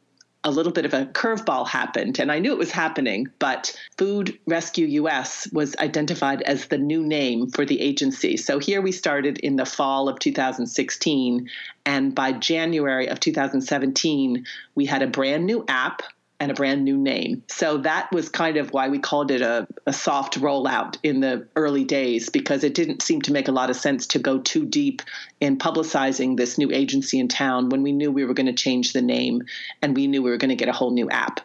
a 0.47 0.51
little 0.51 0.73
bit 0.73 0.85
of 0.85 0.93
a 0.93 1.07
curveball 1.07 1.67
happened, 1.67 2.19
and 2.19 2.31
I 2.31 2.39
knew 2.39 2.53
it 2.53 2.59
was 2.59 2.71
happening, 2.71 3.29
but 3.39 3.75
Food 3.97 4.39
Rescue 4.47 4.87
US 4.87 5.49
was 5.53 5.75
identified 5.77 6.43
as 6.43 6.67
the 6.67 6.77
new 6.77 7.03
name 7.03 7.49
for 7.49 7.65
the 7.65 7.81
agency. 7.81 8.37
So 8.37 8.59
here 8.59 8.83
we 8.83 8.93
started 8.93 9.39
in 9.39 9.57
the 9.57 9.65
fall 9.65 10.07
of 10.07 10.19
2016, 10.19 11.49
and 11.87 12.15
by 12.15 12.33
January 12.33 13.09
of 13.09 13.21
2017, 13.21 14.45
we 14.75 14.85
had 14.85 15.01
a 15.01 15.07
brand 15.07 15.47
new 15.47 15.65
app 15.67 16.03
and 16.45 16.51
a 16.51 16.55
brand 16.55 16.85
new 16.85 16.99
name. 16.99 17.43
So 17.49 17.79
that 17.79 18.13
was 18.13 18.29
kind 18.29 18.59
of 18.59 18.71
why 18.71 18.91
we 18.91 18.99
called 18.99 19.31
it 19.31 19.41
a, 19.41 19.67
a 19.87 19.95
soft 19.95 20.39
rollout 20.39 20.99
in 21.03 21.21
the 21.21 21.49
early 21.57 21.85
days 21.85 22.29
because 22.29 22.65
it 22.65 22.75
didn't 22.75 23.01
seem 23.01 23.23
to 23.23 23.33
make 23.33 23.49
a 23.49 23.53
lot 23.53 23.71
of 23.71 23.77
sense 23.77 24.09
to 24.09 24.19
go 24.19 24.39
too 24.41 24.67
deep 24.67 25.01
in 25.41 25.57
publicizing 25.57 26.37
this 26.37 26.59
new 26.59 26.71
agency 26.71 27.19
in 27.19 27.29
town 27.29 27.71
when 27.71 27.83
we 27.83 27.93
knew 27.93 28.13
we 28.13 28.27
were 28.27 28.35
going 28.35 28.45
to 28.45 28.53
change 28.53 28.93
the 28.93 29.01
name 29.01 29.41
and 29.81 29.97
we 29.97 30.07
knew 30.07 30.23
we 30.23 30.29
were 30.29 30.37
going 30.37 30.51
to 30.51 30.55
get 30.55 30.69
a 30.69 30.73
whole 30.73 30.91
new 30.91 31.09
app. 31.09 31.41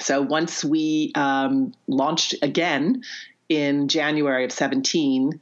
So 0.00 0.22
once 0.22 0.64
we 0.64 1.10
um, 1.16 1.74
launched 1.88 2.36
again 2.40 3.02
in 3.48 3.88
January 3.88 4.44
of 4.44 4.52
17, 4.52 5.40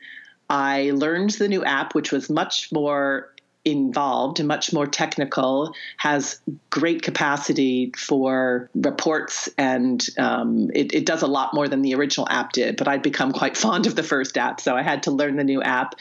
I 0.48 0.92
learned 0.94 1.32
the 1.32 1.48
new 1.48 1.62
app, 1.62 1.94
which 1.94 2.10
was 2.10 2.30
much 2.30 2.72
more 2.72 3.34
involved 3.64 4.42
much 4.42 4.72
more 4.72 4.86
technical, 4.86 5.74
has 5.96 6.40
great 6.70 7.02
capacity 7.02 7.92
for 7.96 8.68
reports, 8.74 9.48
and 9.56 10.04
um, 10.18 10.70
it, 10.74 10.92
it, 10.92 11.06
does 11.06 11.22
a 11.22 11.26
lot 11.26 11.54
more 11.54 11.68
than 11.68 11.82
the 11.82 11.94
original 11.94 12.28
app 12.28 12.52
did. 12.52 12.76
But 12.76 12.88
I'd 12.88 13.02
become 13.02 13.32
quite 13.32 13.56
fond 13.64 13.86
of 13.86 13.94
the 13.94 14.02
first 14.02 14.36
app, 14.36 14.60
so 14.60 14.76
I 14.76 14.82
had 14.82 15.04
to 15.04 15.10
learn 15.10 15.36
the 15.36 15.44
new 15.44 15.62
app. 15.62 15.94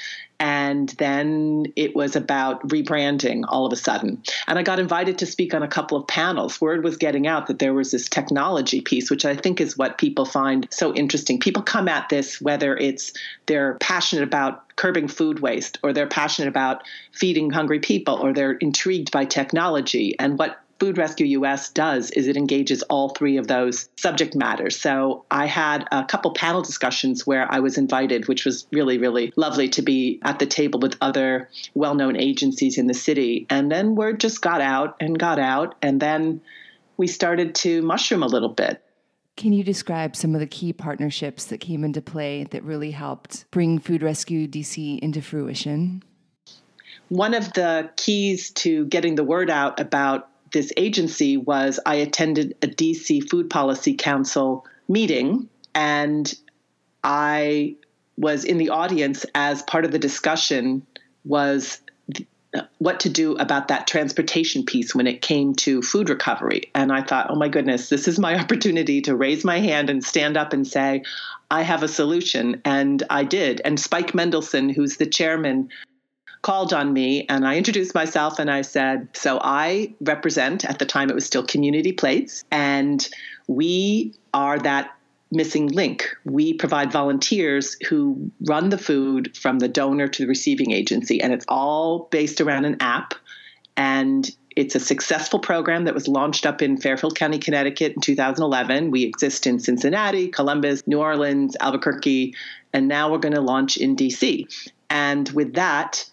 And 0.43 0.89
then 0.97 1.67
it 1.75 1.95
was 1.95 2.15
about 2.15 2.67
rebranding 2.67 3.43
all 3.47 3.67
of 3.67 3.73
a 3.73 3.75
sudden. 3.75 4.23
And 4.47 4.57
I 4.57 4.63
got 4.63 4.79
invited 4.79 5.19
to 5.19 5.27
speak 5.27 5.53
on 5.53 5.61
a 5.61 5.67
couple 5.67 5.95
of 5.99 6.07
panels. 6.07 6.59
Word 6.59 6.83
was 6.83 6.97
getting 6.97 7.27
out 7.27 7.45
that 7.45 7.59
there 7.59 7.75
was 7.75 7.91
this 7.91 8.09
technology 8.09 8.81
piece, 8.81 9.11
which 9.11 9.23
I 9.23 9.35
think 9.35 9.61
is 9.61 9.77
what 9.77 9.99
people 9.99 10.25
find 10.25 10.67
so 10.71 10.95
interesting. 10.95 11.39
People 11.39 11.61
come 11.61 11.87
at 11.87 12.09
this 12.09 12.41
whether 12.41 12.75
it's 12.75 13.13
they're 13.45 13.75
passionate 13.75 14.23
about 14.23 14.75
curbing 14.77 15.07
food 15.07 15.41
waste 15.41 15.77
or 15.83 15.93
they're 15.93 16.07
passionate 16.07 16.47
about 16.47 16.87
feeding 17.11 17.51
hungry 17.51 17.79
people 17.79 18.15
or 18.15 18.33
they're 18.33 18.53
intrigued 18.53 19.11
by 19.11 19.25
technology. 19.25 20.17
And 20.17 20.39
what 20.39 20.59
Food 20.81 20.97
Rescue 20.97 21.27
US 21.39 21.69
does 21.69 22.09
is 22.09 22.27
it 22.27 22.35
engages 22.35 22.81
all 22.81 23.09
three 23.09 23.37
of 23.37 23.45
those 23.45 23.87
subject 23.97 24.35
matters. 24.35 24.81
So 24.81 25.25
I 25.29 25.45
had 25.45 25.87
a 25.91 26.03
couple 26.03 26.33
panel 26.33 26.63
discussions 26.63 27.27
where 27.27 27.45
I 27.53 27.59
was 27.59 27.77
invited, 27.77 28.27
which 28.27 28.45
was 28.45 28.65
really, 28.71 28.97
really 28.97 29.31
lovely 29.35 29.69
to 29.69 29.83
be 29.83 30.19
at 30.23 30.39
the 30.39 30.47
table 30.47 30.79
with 30.79 30.97
other 30.99 31.49
well 31.75 31.93
known 31.93 32.15
agencies 32.15 32.79
in 32.79 32.87
the 32.87 32.95
city. 32.95 33.45
And 33.47 33.71
then 33.71 33.93
word 33.93 34.19
just 34.19 34.41
got 34.41 34.59
out 34.59 34.95
and 34.99 35.19
got 35.19 35.37
out. 35.37 35.75
And 35.83 35.99
then 35.99 36.41
we 36.97 37.05
started 37.05 37.53
to 37.57 37.83
mushroom 37.83 38.23
a 38.23 38.27
little 38.27 38.49
bit. 38.49 38.81
Can 39.37 39.53
you 39.53 39.63
describe 39.63 40.15
some 40.15 40.33
of 40.33 40.39
the 40.39 40.47
key 40.47 40.73
partnerships 40.73 41.45
that 41.45 41.59
came 41.59 41.83
into 41.83 42.01
play 42.01 42.45
that 42.45 42.63
really 42.63 42.89
helped 42.89 43.45
bring 43.51 43.77
Food 43.77 44.01
Rescue 44.01 44.47
DC 44.47 44.97
into 44.97 45.21
fruition? 45.21 46.01
One 47.09 47.35
of 47.35 47.53
the 47.53 47.91
keys 47.97 48.49
to 48.51 48.85
getting 48.85 49.13
the 49.13 49.23
word 49.23 49.51
out 49.51 49.79
about 49.79 50.29
this 50.51 50.71
agency 50.77 51.37
was 51.37 51.79
I 51.85 51.95
attended 51.95 52.55
a 52.61 52.67
DC 52.67 53.29
Food 53.29 53.49
Policy 53.49 53.95
Council 53.95 54.65
meeting 54.87 55.49
and 55.73 56.33
I 57.03 57.75
was 58.17 58.43
in 58.43 58.57
the 58.57 58.69
audience 58.69 59.25
as 59.33 59.63
part 59.63 59.85
of 59.85 59.91
the 59.91 59.99
discussion 59.99 60.85
was 61.23 61.81
what 62.79 62.99
to 62.99 63.09
do 63.09 63.35
about 63.37 63.69
that 63.69 63.87
transportation 63.87 64.65
piece 64.65 64.93
when 64.93 65.07
it 65.07 65.21
came 65.21 65.55
to 65.55 65.81
food 65.81 66.09
recovery. 66.09 66.69
And 66.75 66.91
I 66.91 67.01
thought, 67.01 67.27
oh 67.29 67.35
my 67.35 67.47
goodness, 67.47 67.89
this 67.89 68.07
is 68.07 68.19
my 68.19 68.35
opportunity 68.39 69.01
to 69.01 69.15
raise 69.15 69.45
my 69.45 69.59
hand 69.59 69.89
and 69.89 70.03
stand 70.03 70.37
up 70.37 70.51
and 70.51 70.67
say, 70.67 71.03
I 71.49 71.61
have 71.61 71.83
a 71.83 71.87
solution. 71.87 72.61
And 72.65 73.03
I 73.09 73.23
did. 73.23 73.61
And 73.63 73.79
Spike 73.79 74.13
Mendelsohn, 74.13 74.69
who's 74.69 74.97
the 74.97 75.05
chairman 75.05 75.69
called 76.41 76.73
on 76.73 76.91
me 76.93 77.25
and 77.29 77.45
I 77.45 77.57
introduced 77.57 77.93
myself 77.93 78.39
and 78.39 78.49
I 78.49 78.61
said, 78.61 79.09
So 79.13 79.39
I 79.41 79.93
represent, 80.01 80.65
at 80.65 80.79
the 80.79 80.85
time 80.85 81.09
it 81.09 81.15
was 81.15 81.25
still 81.25 81.45
Community 81.45 81.91
Plates, 81.91 82.43
and 82.51 83.07
we 83.47 84.13
are 84.33 84.57
that 84.59 84.95
missing 85.31 85.67
link. 85.67 86.09
We 86.25 86.53
provide 86.53 86.91
volunteers 86.91 87.77
who 87.87 88.31
run 88.41 88.69
the 88.69 88.77
food 88.77 89.37
from 89.37 89.59
the 89.59 89.67
donor 89.67 90.07
to 90.07 90.23
the 90.23 90.27
receiving 90.27 90.71
agency, 90.71 91.21
and 91.21 91.31
it's 91.33 91.45
all 91.47 92.07
based 92.11 92.41
around 92.41 92.65
an 92.65 92.77
app. 92.81 93.13
And 93.77 94.29
it's 94.55 94.75
a 94.75 94.79
successful 94.79 95.39
program 95.39 95.85
that 95.85 95.93
was 95.93 96.09
launched 96.09 96.45
up 96.45 96.61
in 96.61 96.77
Fairfield 96.77 97.15
County, 97.15 97.39
Connecticut 97.39 97.93
in 97.93 98.01
2011. 98.01 98.91
We 98.91 99.03
exist 99.03 99.47
in 99.47 99.59
Cincinnati, 99.59 100.27
Columbus, 100.27 100.85
New 100.85 100.99
Orleans, 100.99 101.55
Albuquerque, 101.61 102.35
and 102.73 102.89
now 102.89 103.09
we're 103.09 103.19
going 103.19 103.35
to 103.35 103.41
launch 103.41 103.77
in 103.77 103.95
DC. 103.95 104.71
And 104.89 105.29
with 105.29 105.53
that, 105.53 106.05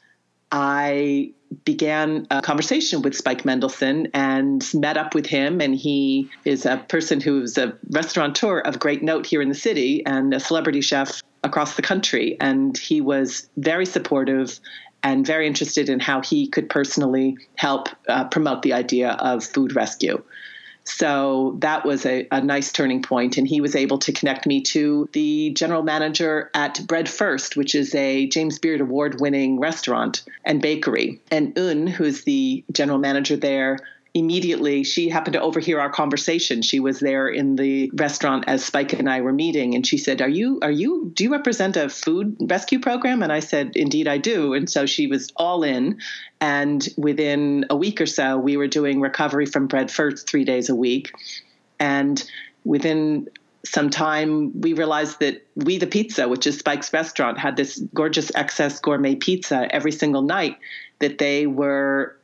I 0.50 1.32
began 1.64 2.26
a 2.30 2.42
conversation 2.42 3.02
with 3.02 3.16
Spike 3.16 3.44
Mendelsohn 3.44 4.08
and 4.12 4.66
met 4.74 4.96
up 4.96 5.14
with 5.14 5.26
him. 5.26 5.60
And 5.60 5.74
he 5.74 6.28
is 6.44 6.66
a 6.66 6.76
person 6.88 7.20
who's 7.20 7.56
a 7.56 7.76
restaurateur 7.90 8.58
of 8.60 8.78
great 8.78 9.02
note 9.02 9.26
here 9.26 9.40
in 9.40 9.48
the 9.48 9.54
city 9.54 10.04
and 10.04 10.34
a 10.34 10.40
celebrity 10.40 10.80
chef 10.80 11.22
across 11.44 11.76
the 11.76 11.82
country. 11.82 12.36
And 12.40 12.76
he 12.76 13.00
was 13.00 13.48
very 13.56 13.86
supportive 13.86 14.60
and 15.02 15.26
very 15.26 15.46
interested 15.46 15.88
in 15.88 16.00
how 16.00 16.22
he 16.22 16.48
could 16.48 16.68
personally 16.68 17.36
help 17.56 17.88
uh, 18.08 18.24
promote 18.24 18.62
the 18.62 18.72
idea 18.72 19.12
of 19.12 19.44
food 19.44 19.74
rescue. 19.74 20.22
So 20.88 21.56
that 21.58 21.84
was 21.84 22.06
a, 22.06 22.26
a 22.30 22.40
nice 22.40 22.72
turning 22.72 23.02
point, 23.02 23.36
and 23.36 23.46
he 23.46 23.60
was 23.60 23.76
able 23.76 23.98
to 23.98 24.12
connect 24.12 24.46
me 24.46 24.62
to 24.62 25.08
the 25.12 25.50
general 25.50 25.82
manager 25.82 26.50
at 26.54 26.84
Bread 26.86 27.08
Furst, 27.08 27.56
which 27.56 27.74
is 27.74 27.94
a 27.94 28.26
James 28.26 28.58
Beard 28.58 28.80
Award 28.80 29.20
winning 29.20 29.60
restaurant 29.60 30.24
and 30.44 30.62
bakery. 30.62 31.20
And 31.30 31.56
Un, 31.58 31.86
who's 31.86 32.24
the 32.24 32.64
general 32.72 32.98
manager 32.98 33.36
there, 33.36 33.78
immediately 34.18 34.84
she 34.84 35.08
happened 35.08 35.34
to 35.34 35.40
overhear 35.40 35.80
our 35.80 35.90
conversation. 35.90 36.62
She 36.62 36.80
was 36.80 37.00
there 37.00 37.28
in 37.28 37.56
the 37.56 37.90
restaurant 37.94 38.44
as 38.46 38.64
spike 38.64 38.92
and 38.92 39.08
i 39.08 39.20
were 39.20 39.32
meeting 39.32 39.74
and 39.74 39.86
she 39.86 39.98
said 39.98 40.20
are 40.20 40.28
you 40.28 40.58
are 40.62 40.70
you 40.70 41.10
do 41.14 41.24
you 41.24 41.32
represent 41.32 41.76
a 41.76 41.88
food 41.88 42.36
rescue 42.40 42.80
program? 42.80 43.22
And 43.22 43.32
i 43.32 43.40
said 43.40 43.72
indeed 43.76 44.08
i 44.08 44.18
do. 44.18 44.54
And 44.54 44.68
so 44.68 44.86
she 44.86 45.06
was 45.06 45.32
all 45.36 45.62
in 45.62 46.00
and 46.40 46.86
within 46.96 47.66
a 47.70 47.76
week 47.76 48.00
or 48.00 48.06
so 48.06 48.38
we 48.38 48.56
were 48.56 48.68
doing 48.68 49.00
recovery 49.00 49.46
from 49.46 49.66
Bread 49.66 49.90
Furst 49.90 50.28
three 50.28 50.44
days 50.44 50.68
a 50.68 50.74
week. 50.74 51.12
And 51.80 52.22
within 52.64 53.28
some 53.64 53.90
time 53.90 54.60
we 54.60 54.72
realized 54.72 55.20
that 55.20 55.46
We 55.54 55.78
the 55.78 55.86
Pizza 55.86 56.28
which 56.28 56.46
is 56.46 56.58
spike's 56.58 56.92
restaurant 56.92 57.38
had 57.38 57.56
this 57.56 57.78
gorgeous 57.94 58.30
excess 58.34 58.80
gourmet 58.80 59.14
pizza 59.14 59.68
every 59.70 59.92
single 59.92 60.22
night 60.22 60.58
that 61.00 61.18
they 61.18 61.46
were 61.46 62.17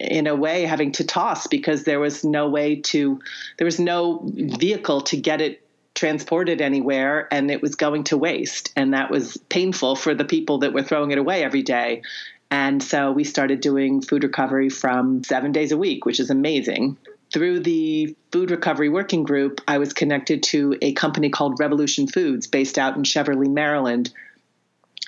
in 0.00 0.26
a 0.26 0.34
way 0.34 0.62
having 0.62 0.92
to 0.92 1.04
toss 1.04 1.46
because 1.46 1.84
there 1.84 2.00
was 2.00 2.24
no 2.24 2.48
way 2.48 2.76
to 2.76 3.20
there 3.58 3.64
was 3.64 3.78
no 3.78 4.20
vehicle 4.24 5.00
to 5.02 5.16
get 5.16 5.40
it 5.40 5.60
transported 5.94 6.60
anywhere 6.60 7.28
and 7.30 7.50
it 7.50 7.62
was 7.62 7.76
going 7.76 8.04
to 8.04 8.16
waste. 8.16 8.72
And 8.76 8.94
that 8.94 9.10
was 9.10 9.36
painful 9.48 9.96
for 9.96 10.14
the 10.14 10.24
people 10.24 10.58
that 10.58 10.72
were 10.72 10.82
throwing 10.82 11.12
it 11.12 11.18
away 11.18 11.44
every 11.44 11.62
day. 11.62 12.02
And 12.50 12.82
so 12.82 13.12
we 13.12 13.24
started 13.24 13.60
doing 13.60 14.02
food 14.02 14.24
recovery 14.24 14.68
from 14.68 15.22
7 15.24 15.52
days 15.52 15.72
a 15.72 15.78
week 15.78 16.04
which 16.04 16.20
is 16.20 16.30
amazing. 16.30 16.96
Through 17.32 17.60
the 17.60 18.14
food 18.32 18.50
recovery 18.50 18.88
working 18.88 19.24
group 19.24 19.60
i 19.66 19.78
was 19.78 19.92
connected 19.92 20.42
to 20.42 20.76
a 20.82 20.92
company 20.92 21.30
called 21.30 21.58
revolution 21.58 22.06
foods 22.06 22.46
based 22.46 22.78
out 22.78 22.96
in 22.96 23.02
cheverly 23.02 23.48
maryland 23.48 24.12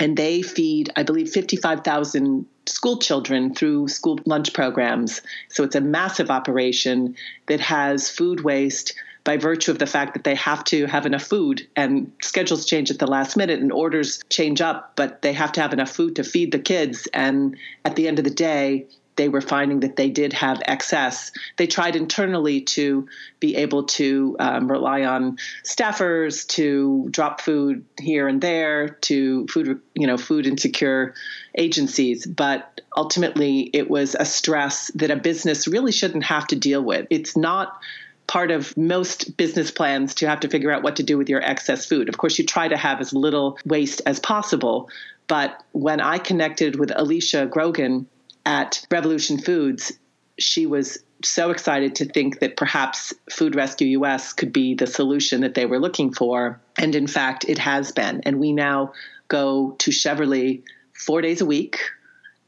and 0.00 0.16
they 0.16 0.42
feed, 0.42 0.92
I 0.96 1.02
believe, 1.02 1.30
55,000 1.30 2.46
school 2.66 2.98
children 2.98 3.54
through 3.54 3.88
school 3.88 4.18
lunch 4.26 4.52
programs. 4.52 5.22
So 5.48 5.64
it's 5.64 5.76
a 5.76 5.80
massive 5.80 6.30
operation 6.30 7.16
that 7.46 7.60
has 7.60 8.10
food 8.10 8.40
waste 8.40 8.94
by 9.24 9.36
virtue 9.36 9.72
of 9.72 9.78
the 9.78 9.86
fact 9.86 10.14
that 10.14 10.24
they 10.24 10.36
have 10.36 10.62
to 10.64 10.86
have 10.86 11.04
enough 11.04 11.24
food 11.24 11.66
and 11.74 12.12
schedules 12.22 12.64
change 12.64 12.92
at 12.92 13.00
the 13.00 13.08
last 13.08 13.36
minute 13.36 13.60
and 13.60 13.72
orders 13.72 14.22
change 14.30 14.60
up, 14.60 14.92
but 14.94 15.22
they 15.22 15.32
have 15.32 15.50
to 15.52 15.60
have 15.60 15.72
enough 15.72 15.90
food 15.90 16.14
to 16.16 16.24
feed 16.24 16.52
the 16.52 16.60
kids. 16.60 17.08
And 17.12 17.56
at 17.84 17.96
the 17.96 18.06
end 18.06 18.18
of 18.18 18.24
the 18.24 18.30
day, 18.30 18.86
they 19.16 19.28
were 19.28 19.40
finding 19.40 19.80
that 19.80 19.96
they 19.96 20.10
did 20.10 20.32
have 20.34 20.62
excess. 20.66 21.32
They 21.56 21.66
tried 21.66 21.96
internally 21.96 22.60
to 22.62 23.08
be 23.40 23.56
able 23.56 23.84
to 23.84 24.36
um, 24.38 24.70
rely 24.70 25.04
on 25.04 25.38
staffers 25.64 26.46
to 26.48 27.08
drop 27.10 27.40
food 27.40 27.84
here 27.98 28.28
and 28.28 28.40
there 28.40 28.90
to 29.02 29.46
food, 29.48 29.80
you 29.94 30.06
know, 30.06 30.18
food 30.18 30.46
insecure 30.46 31.14
agencies. 31.56 32.26
But 32.26 32.82
ultimately, 32.96 33.70
it 33.72 33.90
was 33.90 34.14
a 34.18 34.24
stress 34.24 34.90
that 34.94 35.10
a 35.10 35.16
business 35.16 35.66
really 35.66 35.92
shouldn't 35.92 36.24
have 36.24 36.46
to 36.48 36.56
deal 36.56 36.82
with. 36.82 37.06
It's 37.10 37.36
not 37.36 37.80
part 38.26 38.50
of 38.50 38.76
most 38.76 39.36
business 39.36 39.70
plans 39.70 40.14
to 40.16 40.28
have 40.28 40.40
to 40.40 40.48
figure 40.48 40.72
out 40.72 40.82
what 40.82 40.96
to 40.96 41.02
do 41.02 41.16
with 41.16 41.28
your 41.28 41.42
excess 41.42 41.86
food. 41.86 42.08
Of 42.08 42.18
course, 42.18 42.38
you 42.38 42.44
try 42.44 42.68
to 42.68 42.76
have 42.76 43.00
as 43.00 43.12
little 43.12 43.58
waste 43.64 44.02
as 44.04 44.18
possible. 44.18 44.90
But 45.28 45.62
when 45.72 46.00
I 46.00 46.18
connected 46.18 46.78
with 46.78 46.92
Alicia 46.94 47.46
Grogan 47.46 48.06
at 48.46 48.86
Revolution 48.90 49.38
Foods, 49.38 49.92
she 50.38 50.64
was 50.64 50.98
so 51.24 51.50
excited 51.50 51.94
to 51.96 52.04
think 52.04 52.38
that 52.40 52.56
perhaps 52.56 53.12
Food 53.30 53.54
Rescue 53.54 54.00
US 54.00 54.32
could 54.32 54.52
be 54.52 54.74
the 54.74 54.86
solution 54.86 55.40
that 55.40 55.54
they 55.54 55.66
were 55.66 55.80
looking 55.80 56.12
for. 56.12 56.60
And 56.78 56.94
in 56.94 57.06
fact, 57.06 57.44
it 57.48 57.58
has 57.58 57.92
been. 57.92 58.22
And 58.24 58.38
we 58.38 58.52
now 58.52 58.92
go 59.28 59.72
to 59.78 59.90
Cheverly 59.90 60.62
four 60.94 61.20
days 61.20 61.40
a 61.40 61.46
week 61.46 61.80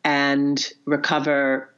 and 0.04 0.72
recover 0.84 1.70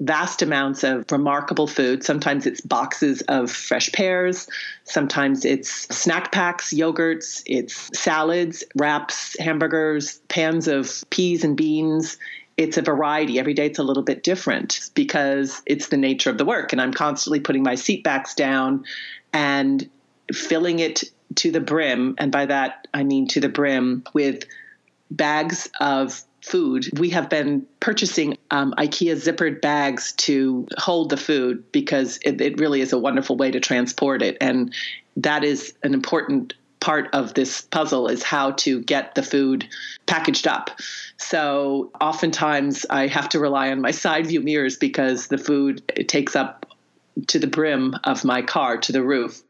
vast 0.00 0.42
amounts 0.42 0.84
of 0.84 1.04
remarkable 1.10 1.66
food. 1.66 2.04
Sometimes 2.04 2.46
it's 2.46 2.60
boxes 2.60 3.22
of 3.22 3.50
fresh 3.50 3.90
pears, 3.92 4.46
sometimes 4.84 5.44
it's 5.44 5.70
snack 5.96 6.32
packs, 6.32 6.72
yogurts, 6.72 7.42
it's 7.46 7.90
salads, 7.98 8.62
wraps, 8.76 9.38
hamburgers, 9.38 10.18
pans 10.28 10.68
of 10.68 11.02
peas 11.10 11.44
and 11.44 11.56
beans. 11.56 12.18
It's 12.56 12.76
a 12.76 12.82
variety. 12.82 13.38
Every 13.38 13.54
day 13.54 13.66
it's 13.66 13.78
a 13.78 13.82
little 13.82 14.02
bit 14.02 14.22
different 14.22 14.90
because 14.94 15.62
it's 15.66 15.88
the 15.88 15.96
nature 15.96 16.30
of 16.30 16.38
the 16.38 16.44
work. 16.44 16.72
And 16.72 16.80
I'm 16.80 16.92
constantly 16.92 17.40
putting 17.40 17.62
my 17.62 17.74
seat 17.74 18.02
backs 18.02 18.34
down 18.34 18.84
and 19.32 19.88
filling 20.32 20.78
it 20.78 21.04
to 21.36 21.50
the 21.50 21.60
brim. 21.60 22.14
And 22.18 22.32
by 22.32 22.46
that, 22.46 22.88
I 22.94 23.04
mean 23.04 23.28
to 23.28 23.40
the 23.40 23.48
brim 23.48 24.04
with 24.14 24.44
bags 25.10 25.68
of 25.80 26.22
food. 26.42 26.98
We 26.98 27.10
have 27.10 27.28
been 27.28 27.66
purchasing 27.80 28.38
um, 28.50 28.72
IKEA 28.78 29.16
zippered 29.16 29.60
bags 29.60 30.12
to 30.12 30.66
hold 30.78 31.10
the 31.10 31.16
food 31.16 31.70
because 31.72 32.18
it, 32.24 32.40
it 32.40 32.60
really 32.60 32.80
is 32.80 32.92
a 32.92 32.98
wonderful 32.98 33.36
way 33.36 33.50
to 33.50 33.60
transport 33.60 34.22
it. 34.22 34.36
And 34.40 34.72
that 35.16 35.44
is 35.44 35.74
an 35.82 35.92
important 35.92 36.54
part 36.86 37.08
of 37.12 37.34
this 37.34 37.62
puzzle 37.62 38.06
is 38.06 38.22
how 38.22 38.52
to 38.52 38.80
get 38.82 39.16
the 39.16 39.22
food 39.22 39.66
packaged 40.06 40.46
up. 40.46 40.70
So 41.16 41.90
oftentimes 42.00 42.86
I 42.90 43.08
have 43.08 43.28
to 43.30 43.40
rely 43.40 43.72
on 43.72 43.80
my 43.80 43.90
side 43.90 44.28
view 44.28 44.40
mirrors 44.40 44.76
because 44.76 45.26
the 45.26 45.36
food 45.36 45.82
it 45.96 46.08
takes 46.08 46.36
up 46.36 46.64
to 47.26 47.40
the 47.40 47.48
brim 47.48 47.96
of 48.04 48.24
my 48.24 48.40
car 48.40 48.78
to 48.78 48.92
the 48.92 49.02
roof. 49.02 49.42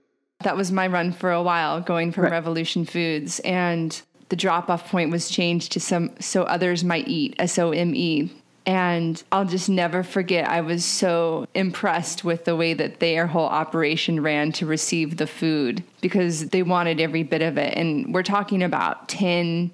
That 0.44 0.56
was 0.56 0.72
my 0.72 0.86
run 0.86 1.12
for 1.12 1.30
a 1.30 1.42
while 1.42 1.82
going 1.82 2.10
from 2.10 2.24
right. 2.24 2.32
Revolution 2.32 2.86
Foods 2.86 3.38
and 3.40 4.00
the 4.30 4.36
drop 4.36 4.70
off 4.70 4.90
point 4.90 5.10
was 5.10 5.28
changed 5.28 5.72
to 5.72 5.80
some 5.80 6.12
so 6.18 6.44
others 6.44 6.84
might 6.84 7.06
eat 7.06 7.36
S 7.38 7.58
O 7.58 7.70
M 7.70 7.94
E. 7.94 8.32
And 8.66 9.22
I'll 9.30 9.44
just 9.44 9.68
never 9.68 10.02
forget, 10.02 10.48
I 10.48 10.60
was 10.60 10.84
so 10.84 11.46
impressed 11.54 12.24
with 12.24 12.44
the 12.44 12.56
way 12.56 12.74
that 12.74 12.98
their 12.98 13.28
whole 13.28 13.46
operation 13.46 14.20
ran 14.20 14.50
to 14.52 14.66
receive 14.66 15.16
the 15.16 15.28
food 15.28 15.84
because 16.00 16.48
they 16.48 16.64
wanted 16.64 17.00
every 17.00 17.22
bit 17.22 17.42
of 17.42 17.58
it. 17.58 17.78
And 17.78 18.12
we're 18.12 18.24
talking 18.24 18.64
about 18.64 19.08
10 19.08 19.70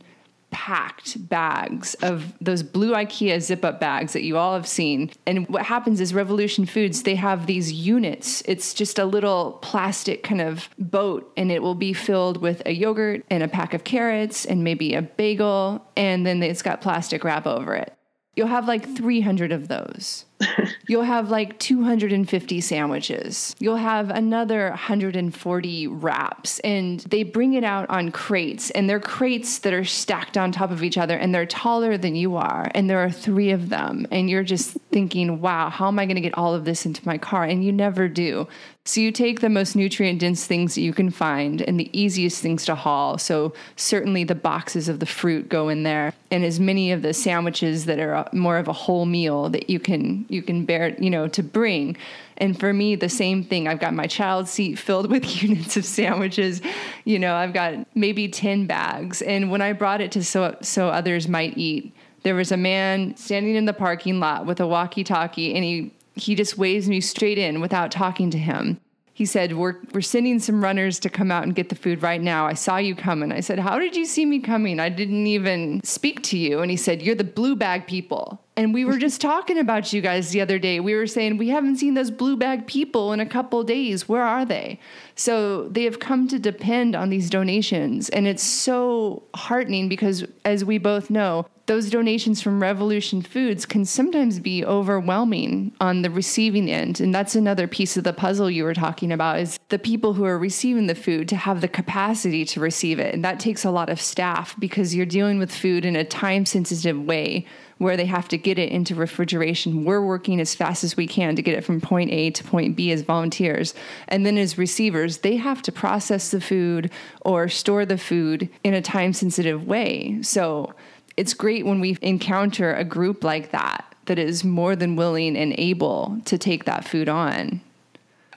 packed 0.51 1.27
bags 1.29 1.95
of 2.03 2.35
those 2.39 2.63
blue 2.63 2.93
IKEA 2.93 3.41
zip 3.41 3.65
up 3.65 3.81
bags 3.81 4.13
that 4.13 4.23
you 4.23 4.37
all 4.37 4.53
have 4.53 4.67
seen. 4.67 5.11
And 5.27 5.49
what 5.49 5.65
happens 5.65 5.99
is 5.99 6.13
Revolution 6.13 6.67
Foods, 6.67 7.05
they 7.05 7.15
have 7.15 7.47
these 7.47 7.73
units. 7.73 8.43
It's 8.45 8.75
just 8.75 8.99
a 8.99 9.07
little 9.07 9.53
plastic 9.63 10.23
kind 10.23 10.43
of 10.43 10.69
boat, 10.79 11.33
and 11.39 11.51
it 11.51 11.63
will 11.63 11.75
be 11.75 11.95
filled 11.95 12.37
with 12.37 12.61
a 12.67 12.73
yogurt 12.73 13.25
and 13.31 13.43
a 13.43 13.49
pack 13.49 13.73
of 13.73 13.85
carrots 13.85 14.45
and 14.45 14.63
maybe 14.63 14.95
a 14.95 15.01
bagel, 15.01 15.83
and 15.97 16.27
then 16.27 16.43
it's 16.43 16.61
got 16.61 16.83
plastic 16.83 17.25
wrap 17.25 17.47
over 17.47 17.75
it. 17.75 17.95
You'll 18.35 18.47
have 18.47 18.67
like 18.67 18.97
300 18.97 19.53
of 19.53 19.69
those. 19.69 20.25
You'll 20.89 21.03
have 21.03 21.31
like 21.31 21.59
250 21.59 22.61
sandwiches. 22.63 23.55
You'll 23.59 23.77
have 23.77 24.09
another 24.11 24.71
140 24.71 25.87
wraps. 25.89 26.59
And 26.61 27.01
they 27.01 27.25
bring 27.25 27.55
it 27.55 27.63
out 27.63 27.89
on 27.91 28.11
crates, 28.11 28.71
and 28.71 28.89
they're 28.89 29.01
crates 29.01 29.59
that 29.61 29.75
are 29.75 29.85
stacked 29.85 30.39
on 30.39 30.51
top 30.51 30.71
of 30.71 30.83
each 30.83 30.97
other, 30.97 31.17
and 31.17 31.35
they're 31.35 31.47
taller 31.47 31.99
than 31.99 32.15
you 32.15 32.37
are. 32.37 32.71
And 32.75 32.89
there 32.89 33.01
are 33.01 33.11
three 33.11 33.51
of 33.51 33.69
them. 33.69 34.07
And 34.11 34.31
you're 34.31 34.45
just 34.45 34.79
thinking, 34.91 35.41
wow, 35.41 35.69
how 35.69 35.89
am 35.89 35.99
I 35.99 36.07
going 36.07 36.17
to 36.17 36.23
get 36.23 36.37
all 36.37 36.55
of 36.55 36.65
this 36.65 36.87
into 36.87 37.07
my 37.07 37.19
car? 37.19 37.45
And 37.45 37.63
you 37.63 37.71
never 37.71 38.09
do. 38.09 38.49
So 38.85 39.01
you 39.01 39.13
take 39.13 39.41
the 39.41 39.49
most 39.49 39.77
nutrient 39.77 40.19
dense 40.19 40.45
things 40.45 40.75
that 40.75 40.81
you 40.81 40.93
can 40.93 41.11
find 41.11 41.63
and 41.63 41.79
the 41.79 41.89
easiest 41.97 42.43
things 42.43 42.65
to 42.65 42.75
haul. 42.75 43.17
So 43.17 43.55
certainly 43.77 44.25
the 44.25 44.35
boxes 44.35 44.89
of 44.89 44.99
the 44.99 45.07
fruit 45.07 45.49
go 45.49 45.69
in 45.69 45.85
there 45.85 46.13
and 46.33 46.45
as 46.45 46.59
many 46.59 46.91
of 46.91 47.03
the 47.03 47.15
sandwiches 47.15 47.85
that 47.85 48.01
are 48.01 48.29
more 48.33 48.59
of 48.59 48.67
a 48.67 48.73
whole 48.73 49.07
meal 49.07 49.49
that 49.51 49.71
you 49.71 49.79
can 49.79 50.27
you 50.29 50.43
can 50.43 50.65
bear, 50.65 50.97
you 51.01 51.11
know, 51.11 51.29
to 51.29 51.45
bring. 51.45 51.97
And 52.39 52.59
for 52.59 52.73
me, 52.73 52.97
the 52.97 53.09
same 53.09 53.45
thing. 53.45 53.69
I've 53.69 53.79
got 53.79 53.95
my 53.95 54.09
child 54.09 54.49
seat 54.49 54.81
filled 54.81 55.09
with 55.09 55.43
units 55.43 55.77
of 55.77 55.85
sandwiches. 55.85 56.61
You 57.05 57.21
know, 57.21 57.37
I've 57.37 57.53
got 57.53 57.87
maybe 57.95 58.27
10 58.27 58.67
bags. 58.67 59.23
And 59.23 59.49
when 59.53 59.63
I 59.63 59.75
brought 59.75 60.01
it 60.01 60.11
to 60.13 60.25
so 60.25 60.57
so 60.61 60.89
others 60.89 61.29
might 61.29 61.57
eat, 61.57 61.95
there 62.25 62.35
was 62.35 62.51
a 62.51 62.57
man 62.57 63.17
standing 63.17 63.55
in 63.55 63.65
the 63.65 63.73
parking 63.73 64.19
lot 64.19 64.45
with 64.45 64.59
a 64.59 64.67
walkie-talkie 64.67 65.55
and 65.55 65.63
he 65.63 65.93
he 66.15 66.35
just 66.35 66.59
waves 66.59 66.89
me 66.89 67.01
straight 67.01 67.39
in 67.39 67.61
without 67.61 67.91
talking 67.91 68.31
to 68.31 68.39
him. 68.39 68.81
He 69.15 69.27
said, 69.27 69.57
we're, 69.57 69.77
we're 69.93 70.01
sending 70.01 70.39
some 70.39 70.65
runners 70.65 70.99
to 71.01 71.11
come 71.11 71.31
out 71.31 71.43
and 71.43 71.55
get 71.55 71.69
the 71.69 71.75
food 71.75 72.03
right 72.03 72.21
now. 72.21 72.47
I 72.47 72.55
saw 72.55 72.79
you 72.79 72.95
coming. 72.95 73.31
I 73.31 73.41
said, 73.41 73.59
How 73.59 73.79
did 73.79 73.95
you 73.95 74.07
see 74.07 74.25
me 74.25 74.41
coming? 74.41 74.81
I 74.81 74.89
didn't 74.89 75.27
even 75.27 75.83
speak 75.85 76.23
to 76.25 76.39
you. 76.39 76.61
And 76.61 76.71
he 76.71 76.79
said, 76.79 77.03
You're 77.03 77.15
the 77.15 77.23
blue 77.23 77.55
bag 77.55 77.87
people. 77.87 78.43
And 78.57 78.73
we 78.73 78.85
were 78.85 78.99
just 78.99 79.21
talking 79.21 79.59
about 79.59 79.93
you 79.93 80.01
guys 80.01 80.31
the 80.31 80.41
other 80.41 80.59
day. 80.59 80.81
We 80.81 80.95
were 80.95 81.07
saying, 81.07 81.37
We 81.37 81.51
haven't 81.51 81.77
seen 81.77 81.93
those 81.93 82.11
blue 82.11 82.37
bag 82.37 82.67
people 82.67 83.13
in 83.13 83.21
a 83.21 83.27
couple 83.27 83.63
days. 83.65 84.09
Where 84.09 84.23
are 84.23 84.47
they? 84.47 84.81
So 85.15 85.69
they 85.69 85.85
have 85.85 86.01
come 86.01 86.27
to 86.29 86.39
depend 86.39 86.97
on 86.97 87.11
these 87.11 87.29
donations. 87.29 88.09
And 88.09 88.27
it's 88.27 88.43
so 88.43 89.25
heartening 89.35 89.91
because, 89.91 90.25
as 90.47 90.65
we 90.65 90.79
both 90.79 91.11
know, 91.11 91.47
those 91.67 91.91
donations 91.91 92.43
from 92.43 92.61
Revolution 92.61 93.23
Foods 93.23 93.67
can 93.67 93.85
sometimes 93.85 94.41
be 94.41 94.65
overwhelming 94.65 95.73
on 95.81 96.03
the 96.03 96.11
receiving 96.11 96.71
end. 96.71 97.01
And 97.01 97.15
that's 97.15 97.37
another 97.37 97.69
piece 97.69 97.97
of 97.97 98.05
the 98.05 98.13
puzzle 98.13 98.51
you 98.51 98.65
were 98.65 98.75
talking 98.75 99.13
about 99.13 99.39
is 99.39 99.59
the 99.69 99.79
people 99.79 100.15
who 100.15 100.25
are 100.25 100.39
receiving 100.39 100.89
the 100.89 100.95
food 100.95 101.29
to 101.29 101.37
have 101.37 101.61
the 101.61 101.69
capacity 101.69 102.45
to 102.47 102.61
receive 102.61 102.99
it. 102.99 103.15
And 103.15 103.25
that 103.25 103.39
takes 103.39 103.65
a 103.65 103.71
lot 103.71 103.91
of 103.91 104.01
staff 104.01 104.59
because 104.59 104.95
you're 104.95 105.07
dealing 105.07 105.39
with 105.39 105.55
food 105.55 105.85
in 105.85 105.95
a 105.95 106.05
time 106.05 106.47
sensitive 106.47 107.01
way 107.01 107.47
where 107.79 107.97
they 107.97 108.07
have 108.07 108.29
to 108.29 108.39
get 108.39 108.61
it 108.61 108.71
into 108.71 108.95
refrigeration. 108.95 109.85
We're 109.85 110.05
working 110.05 110.41
as 110.41 110.55
fast 110.55 110.85
as 110.85 110.97
we 110.97 111.07
can 111.09 111.35
to 111.35 111.43
get 111.43 111.59
it 111.59 111.65
from 111.65 111.81
point 111.81 112.13
A 112.13 112.31
to 112.31 112.45
point 112.45 112.77
B 112.77 112.93
as 112.93 113.03
volunteers. 113.03 113.75
And 114.07 114.25
then 114.25 114.39
as 114.39 114.57
receivers, 114.57 115.19
they 115.19 115.37
have 115.37 115.63
to 115.63 115.73
process 115.73 116.31
the 116.31 116.41
food 116.41 116.93
or 117.23 117.49
store 117.49 117.85
the 117.85 117.99
food 117.99 118.49
in 118.63 118.73
a 118.73 118.83
time 118.83 119.13
sensitive 119.13 119.67
way. 119.67 120.19
So 120.23 120.75
it's 121.23 121.35
great 121.35 121.65
when 121.65 121.79
we 121.79 121.97
encounter 122.03 122.75
a 122.75 122.83
group 122.83 123.23
like 123.23 123.53
that 123.53 123.85
that 124.07 124.19
is 124.19 124.43
more 124.43 124.75
than 124.75 124.97
willing 124.97 125.37
and 125.37 125.55
able 125.57 126.21
to 126.25 126.37
take 126.37 126.65
that 126.65 126.85
food 126.85 127.09
on. 127.09 127.61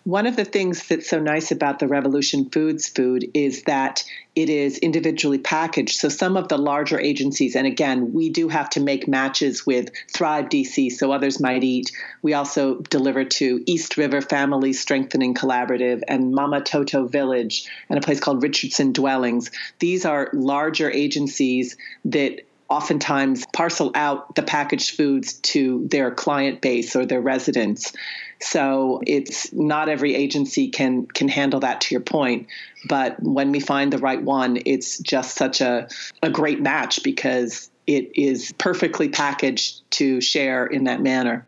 One 0.03 0.27
of 0.27 0.35
the 0.35 0.45
things 0.45 0.87
that's 0.87 1.09
so 1.09 1.19
nice 1.19 1.51
about 1.51 1.79
the 1.79 1.87
Revolution 1.87 2.47
Foods 2.51 2.87
food 2.87 3.25
is 3.33 3.63
that 3.63 4.03
it 4.35 4.51
is 4.51 4.77
individually 4.77 5.39
packaged. 5.39 5.97
So 5.97 6.09
some 6.09 6.37
of 6.37 6.47
the 6.47 6.59
larger 6.59 6.99
agencies, 6.99 7.55
and 7.55 7.65
again, 7.65 8.13
we 8.13 8.29
do 8.29 8.49
have 8.49 8.69
to 8.71 8.79
make 8.79 9.07
matches 9.07 9.65
with 9.65 9.89
Thrive 10.13 10.49
DC 10.49 10.91
so 10.91 11.11
others 11.11 11.39
might 11.39 11.63
eat. 11.63 11.91
We 12.21 12.35
also 12.35 12.81
deliver 12.81 13.23
to 13.23 13.63
East 13.65 13.97
River 13.97 14.21
Family 14.21 14.73
Strengthening 14.73 15.33
Collaborative 15.33 16.03
and 16.07 16.35
Mama 16.35 16.61
Toto 16.61 17.07
Village 17.07 17.67
and 17.89 17.97
a 17.97 18.01
place 18.01 18.19
called 18.19 18.43
Richardson 18.43 18.93
Dwellings. 18.93 19.49
These 19.79 20.05
are 20.05 20.29
larger 20.33 20.91
agencies 20.91 21.77
that 22.03 22.41
oftentimes 22.69 23.45
parcel 23.53 23.91
out 23.95 24.35
the 24.35 24.43
packaged 24.43 24.95
foods 24.95 25.33
to 25.33 25.87
their 25.89 26.11
client 26.11 26.61
base 26.61 26.95
or 26.95 27.05
their 27.05 27.21
residents. 27.21 27.93
So 28.41 29.01
it's 29.05 29.53
not 29.53 29.87
every 29.87 30.15
agency 30.15 30.69
can 30.69 31.05
can 31.05 31.27
handle 31.27 31.61
that 31.61 31.81
to 31.81 31.95
your 31.95 32.01
point. 32.01 32.47
But 32.87 33.21
when 33.21 33.51
we 33.51 33.59
find 33.59 33.93
the 33.93 33.97
right 33.97 34.21
one, 34.21 34.59
it's 34.65 34.99
just 34.99 35.35
such 35.35 35.61
a, 35.61 35.87
a 36.21 36.29
great 36.29 36.61
match 36.61 37.03
because 37.03 37.69
it 37.87 38.11
is 38.15 38.51
perfectly 38.57 39.09
packaged 39.09 39.89
to 39.91 40.21
share 40.21 40.65
in 40.65 40.85
that 40.85 41.01
manner. 41.01 41.45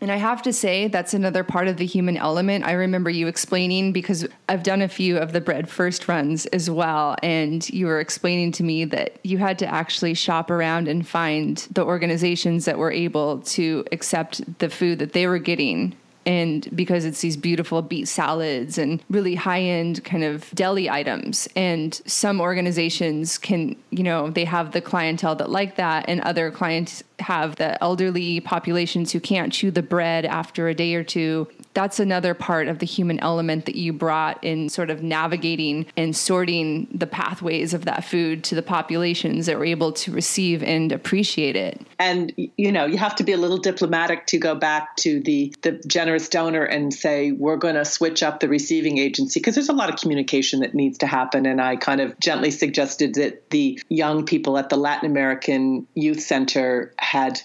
And 0.00 0.10
I 0.10 0.16
have 0.16 0.40
to 0.42 0.52
say, 0.52 0.88
that's 0.88 1.12
another 1.12 1.44
part 1.44 1.68
of 1.68 1.76
the 1.76 1.84
human 1.84 2.16
element. 2.16 2.64
I 2.64 2.72
remember 2.72 3.10
you 3.10 3.26
explaining 3.26 3.92
because 3.92 4.26
I've 4.48 4.62
done 4.62 4.80
a 4.80 4.88
few 4.88 5.18
of 5.18 5.32
the 5.32 5.42
Bread 5.42 5.68
Furst 5.68 6.08
runs 6.08 6.46
as 6.46 6.70
well. 6.70 7.16
And 7.22 7.68
you 7.68 7.86
were 7.86 8.00
explaining 8.00 8.52
to 8.52 8.62
me 8.62 8.86
that 8.86 9.18
you 9.24 9.36
had 9.36 9.58
to 9.58 9.66
actually 9.66 10.14
shop 10.14 10.50
around 10.50 10.88
and 10.88 11.06
find 11.06 11.58
the 11.72 11.84
organizations 11.84 12.64
that 12.64 12.78
were 12.78 12.90
able 12.90 13.40
to 13.40 13.84
accept 13.92 14.58
the 14.58 14.70
food 14.70 15.00
that 15.00 15.12
they 15.12 15.26
were 15.26 15.38
getting 15.38 15.94
and 16.30 16.68
because 16.76 17.04
it's 17.04 17.22
these 17.22 17.36
beautiful 17.36 17.82
beet 17.82 18.06
salads 18.06 18.78
and 18.78 19.02
really 19.10 19.34
high 19.34 19.60
end 19.60 20.04
kind 20.04 20.22
of 20.22 20.48
deli 20.54 20.88
items. 20.88 21.48
And 21.56 21.92
some 22.06 22.40
organizations 22.40 23.36
can, 23.36 23.74
you 23.90 24.04
know, 24.04 24.30
they 24.30 24.44
have 24.44 24.70
the 24.70 24.80
clientele 24.80 25.34
that 25.34 25.50
like 25.50 25.74
that, 25.74 26.04
and 26.06 26.20
other 26.20 26.52
clients 26.52 27.02
have 27.18 27.56
the 27.56 27.82
elderly 27.82 28.38
populations 28.38 29.10
who 29.10 29.18
can't 29.18 29.52
chew 29.52 29.72
the 29.72 29.82
bread 29.82 30.24
after 30.24 30.68
a 30.68 30.74
day 30.74 30.94
or 30.94 31.02
two. 31.02 31.48
That's 31.74 32.00
another 32.00 32.34
part 32.34 32.68
of 32.68 32.78
the 32.78 32.86
human 32.86 33.20
element 33.20 33.66
that 33.66 33.76
you 33.76 33.92
brought 33.92 34.42
in 34.42 34.68
sort 34.68 34.90
of 34.90 35.02
navigating 35.02 35.86
and 35.96 36.16
sorting 36.16 36.88
the 36.92 37.06
pathways 37.06 37.72
of 37.74 37.84
that 37.84 38.04
food 38.04 38.42
to 38.44 38.54
the 38.54 38.62
populations 38.62 39.46
that 39.46 39.58
were 39.58 39.64
able 39.64 39.92
to 39.92 40.12
receive 40.12 40.62
and 40.62 40.92
appreciate 40.92 41.56
it. 41.56 41.80
And 41.98 42.32
you 42.56 42.72
know, 42.72 42.86
you 42.86 42.98
have 42.98 43.14
to 43.16 43.24
be 43.24 43.32
a 43.32 43.36
little 43.36 43.58
diplomatic 43.58 44.26
to 44.26 44.38
go 44.38 44.54
back 44.54 44.96
to 44.98 45.20
the 45.20 45.54
the 45.62 45.72
generous 45.86 46.28
donor 46.28 46.64
and 46.64 46.92
say 46.92 47.32
we're 47.32 47.56
going 47.56 47.76
to 47.76 47.84
switch 47.84 48.22
up 48.22 48.40
the 48.40 48.48
receiving 48.48 48.98
agency 48.98 49.40
because 49.40 49.54
there's 49.54 49.68
a 49.68 49.74
lot 49.74 49.90
of 49.90 49.96
communication 50.00 50.60
that 50.60 50.74
needs 50.74 50.98
to 50.98 51.06
happen 51.06 51.46
and 51.46 51.60
I 51.60 51.76
kind 51.76 52.00
of 52.00 52.18
gently 52.18 52.50
suggested 52.50 53.14
that 53.14 53.50
the 53.50 53.80
young 53.88 54.24
people 54.24 54.58
at 54.58 54.68
the 54.68 54.76
Latin 54.76 55.10
American 55.10 55.86
Youth 55.94 56.20
Center 56.20 56.92
had 56.98 57.40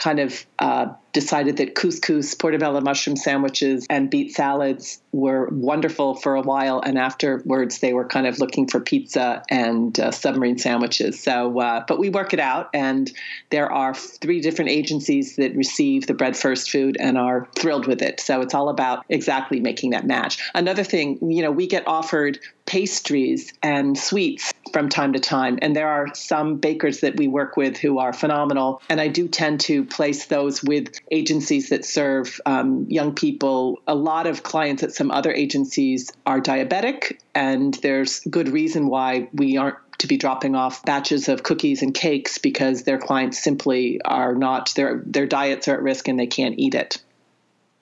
kind 0.00 0.18
of 0.18 0.46
uh, 0.58 0.86
decided 1.12 1.58
that 1.58 1.74
couscous, 1.74 2.34
portobello 2.34 2.80
mushroom 2.80 3.16
sandwiches, 3.16 3.86
and 3.90 4.08
beet 4.08 4.32
salads 4.32 5.00
were 5.12 5.48
wonderful 5.50 6.14
for 6.14 6.34
a 6.34 6.40
while. 6.40 6.80
And 6.80 6.98
afterwards, 6.98 7.80
they 7.80 7.92
were 7.92 8.06
kind 8.06 8.26
of 8.26 8.38
looking 8.38 8.66
for 8.66 8.80
pizza 8.80 9.42
and 9.50 9.98
uh, 10.00 10.10
submarine 10.10 10.56
sandwiches. 10.56 11.22
So, 11.22 11.60
uh, 11.60 11.84
but 11.86 11.98
we 11.98 12.08
work 12.08 12.32
it 12.32 12.40
out. 12.40 12.70
And 12.72 13.12
there 13.50 13.70
are 13.70 13.94
three 13.94 14.40
different 14.40 14.70
agencies 14.70 15.36
that 15.36 15.54
receive 15.54 16.06
the 16.06 16.14
Bread 16.14 16.36
Furst 16.36 16.70
food 16.70 16.96
and 16.98 17.18
are 17.18 17.46
thrilled 17.54 17.86
with 17.86 18.00
it. 18.00 18.20
So 18.20 18.40
it's 18.40 18.54
all 18.54 18.70
about 18.70 19.04
exactly 19.10 19.60
making 19.60 19.90
that 19.90 20.06
match. 20.06 20.38
Another 20.54 20.84
thing, 20.84 21.18
you 21.30 21.42
know, 21.42 21.50
we 21.50 21.66
get 21.66 21.86
offered 21.86 22.38
pastries 22.64 23.52
and 23.62 23.98
sweets 23.98 24.52
from 24.72 24.88
time 24.88 25.12
to 25.12 25.20
time. 25.20 25.58
And 25.62 25.74
there 25.74 25.88
are 25.88 26.14
some 26.14 26.56
bakers 26.56 27.00
that 27.00 27.16
we 27.16 27.28
work 27.28 27.56
with 27.56 27.76
who 27.76 27.98
are 27.98 28.12
phenomenal. 28.12 28.82
And 28.88 29.00
I 29.00 29.08
do 29.08 29.28
tend 29.28 29.60
to 29.60 29.84
place 29.84 30.26
those 30.26 30.62
with 30.62 30.98
agencies 31.10 31.70
that 31.70 31.84
serve 31.84 32.40
um, 32.46 32.86
young 32.88 33.14
people. 33.14 33.80
A 33.86 33.94
lot 33.94 34.26
of 34.26 34.42
clients 34.42 34.82
at 34.82 34.92
some 34.92 35.10
other 35.10 35.32
agencies 35.32 36.10
are 36.26 36.40
diabetic, 36.40 37.18
and 37.34 37.74
there's 37.74 38.20
good 38.20 38.48
reason 38.48 38.88
why 38.88 39.28
we 39.32 39.56
aren't 39.56 39.76
to 39.98 40.06
be 40.06 40.16
dropping 40.16 40.54
off 40.54 40.82
batches 40.84 41.28
of 41.28 41.42
cookies 41.42 41.82
and 41.82 41.92
cakes 41.92 42.38
because 42.38 42.84
their 42.84 42.98
clients 42.98 43.38
simply 43.38 44.00
are 44.02 44.34
not 44.34 44.72
their 44.74 45.02
their 45.04 45.26
diets 45.26 45.68
are 45.68 45.74
at 45.74 45.82
risk 45.82 46.08
and 46.08 46.18
they 46.18 46.26
can't 46.26 46.58
eat 46.58 46.74
it. 46.74 47.02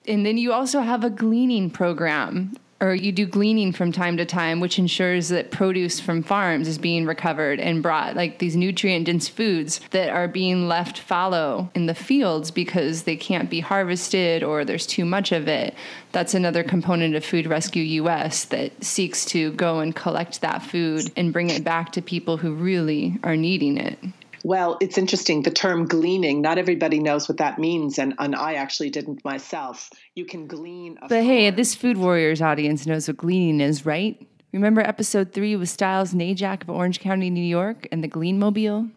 And 0.05 0.25
then 0.25 0.37
you 0.37 0.51
also 0.51 0.81
have 0.81 1.03
a 1.03 1.09
gleaning 1.09 1.69
program 1.69 2.55
or 2.81 2.95
you 2.95 3.11
do 3.11 3.25
gleaning 3.25 3.71
from 3.73 3.91
time 3.91 4.17
to 4.17 4.25
time, 4.25 4.59
which 4.59 4.79
ensures 4.79 5.29
that 5.29 5.51
produce 5.51 5.99
from 5.99 6.23
farms 6.23 6.67
is 6.67 6.77
being 6.77 7.05
recovered 7.05 7.59
and 7.59 7.83
brought, 7.83 8.15
like 8.15 8.39
these 8.39 8.55
nutrient 8.55 9.05
dense 9.05 9.27
foods 9.27 9.81
that 9.91 10.09
are 10.09 10.27
being 10.27 10.67
left 10.67 10.97
fallow 10.97 11.69
in 11.75 11.87
the 11.87 11.95
fields 11.95 12.51
because 12.51 13.03
they 13.03 13.17
can't 13.17 13.49
be 13.49 13.59
harvested 13.59 14.43
or 14.43 14.63
there's 14.63 14.87
too 14.87 15.05
much 15.05 15.31
of 15.31 15.47
it. 15.47 15.73
That's 16.11 16.33
another 16.33 16.63
component 16.63 17.15
of 17.15 17.25
Food 17.25 17.47
Rescue 17.47 17.83
US 17.83 18.45
that 18.45 18.83
seeks 18.83 19.25
to 19.25 19.51
go 19.53 19.79
and 19.79 19.95
collect 19.95 20.41
that 20.41 20.63
food 20.63 21.11
and 21.17 21.33
bring 21.33 21.49
it 21.49 21.63
back 21.63 21.91
to 21.93 22.01
people 22.01 22.37
who 22.37 22.53
really 22.53 23.17
are 23.23 23.35
needing 23.35 23.77
it. 23.77 23.99
Well, 24.43 24.77
it's 24.79 24.97
interesting. 24.97 25.43
The 25.43 25.51
term 25.51 25.85
gleaning, 25.85 26.41
not 26.41 26.57
everybody 26.57 26.99
knows 26.99 27.27
what 27.27 27.37
that 27.37 27.59
means, 27.59 27.99
and, 27.99 28.13
and 28.19 28.35
I 28.35 28.53
actually 28.53 28.89
didn't 28.89 29.23
myself. 29.23 29.89
You 30.15 30.25
can 30.25 30.47
glean. 30.47 30.97
but 31.01 31.09
farm. 31.09 31.25
hey, 31.25 31.49
this 31.49 31.75
Food 31.75 31.97
Warriors 31.97 32.41
audience 32.41 32.85
knows 32.85 33.07
what 33.07 33.17
gleaning 33.17 33.61
is, 33.61 33.85
right? 33.85 34.21
Remember 34.51 34.81
episode 34.81 35.31
three 35.33 35.55
with 35.55 35.69
Stiles 35.69 36.13
Najak 36.13 36.63
of 36.63 36.69
Orange 36.69 36.99
County, 36.99 37.29
New 37.29 37.43
York, 37.43 37.87
and 37.91 38.03
the 38.03 38.07
Glean 38.07 38.39
Mobile? 38.39 38.87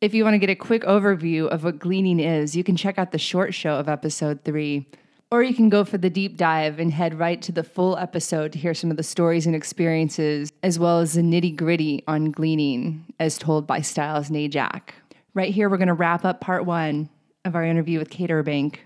If 0.00 0.14
you 0.14 0.24
want 0.24 0.34
to 0.34 0.38
get 0.38 0.50
a 0.50 0.56
quick 0.56 0.82
overview 0.82 1.46
of 1.46 1.62
what 1.62 1.78
gleaning 1.78 2.18
is, 2.18 2.56
you 2.56 2.64
can 2.64 2.74
check 2.74 2.98
out 2.98 3.12
the 3.12 3.18
short 3.18 3.54
show 3.54 3.74
of 3.74 3.88
episode 3.88 4.44
three. 4.44 4.86
Or 5.32 5.42
you 5.42 5.54
can 5.54 5.70
go 5.70 5.86
for 5.86 5.96
the 5.96 6.10
deep 6.10 6.36
dive 6.36 6.78
and 6.78 6.92
head 6.92 7.18
right 7.18 7.40
to 7.40 7.52
the 7.52 7.64
full 7.64 7.96
episode 7.96 8.52
to 8.52 8.58
hear 8.58 8.74
some 8.74 8.90
of 8.90 8.98
the 8.98 9.02
stories 9.02 9.46
and 9.46 9.56
experiences, 9.56 10.52
as 10.62 10.78
well 10.78 11.00
as 11.00 11.14
the 11.14 11.22
nitty 11.22 11.56
gritty 11.56 12.04
on 12.06 12.32
gleaning, 12.32 13.06
as 13.18 13.38
told 13.38 13.66
by 13.66 13.80
Stiles 13.80 14.28
Najak. 14.28 14.90
Right 15.32 15.54
here, 15.54 15.70
we're 15.70 15.78
going 15.78 15.88
to 15.88 15.94
wrap 15.94 16.26
up 16.26 16.42
part 16.42 16.66
one 16.66 17.08
of 17.46 17.54
our 17.54 17.64
interview 17.64 17.98
with 17.98 18.10
Kate 18.10 18.28
Urbank. 18.28 18.80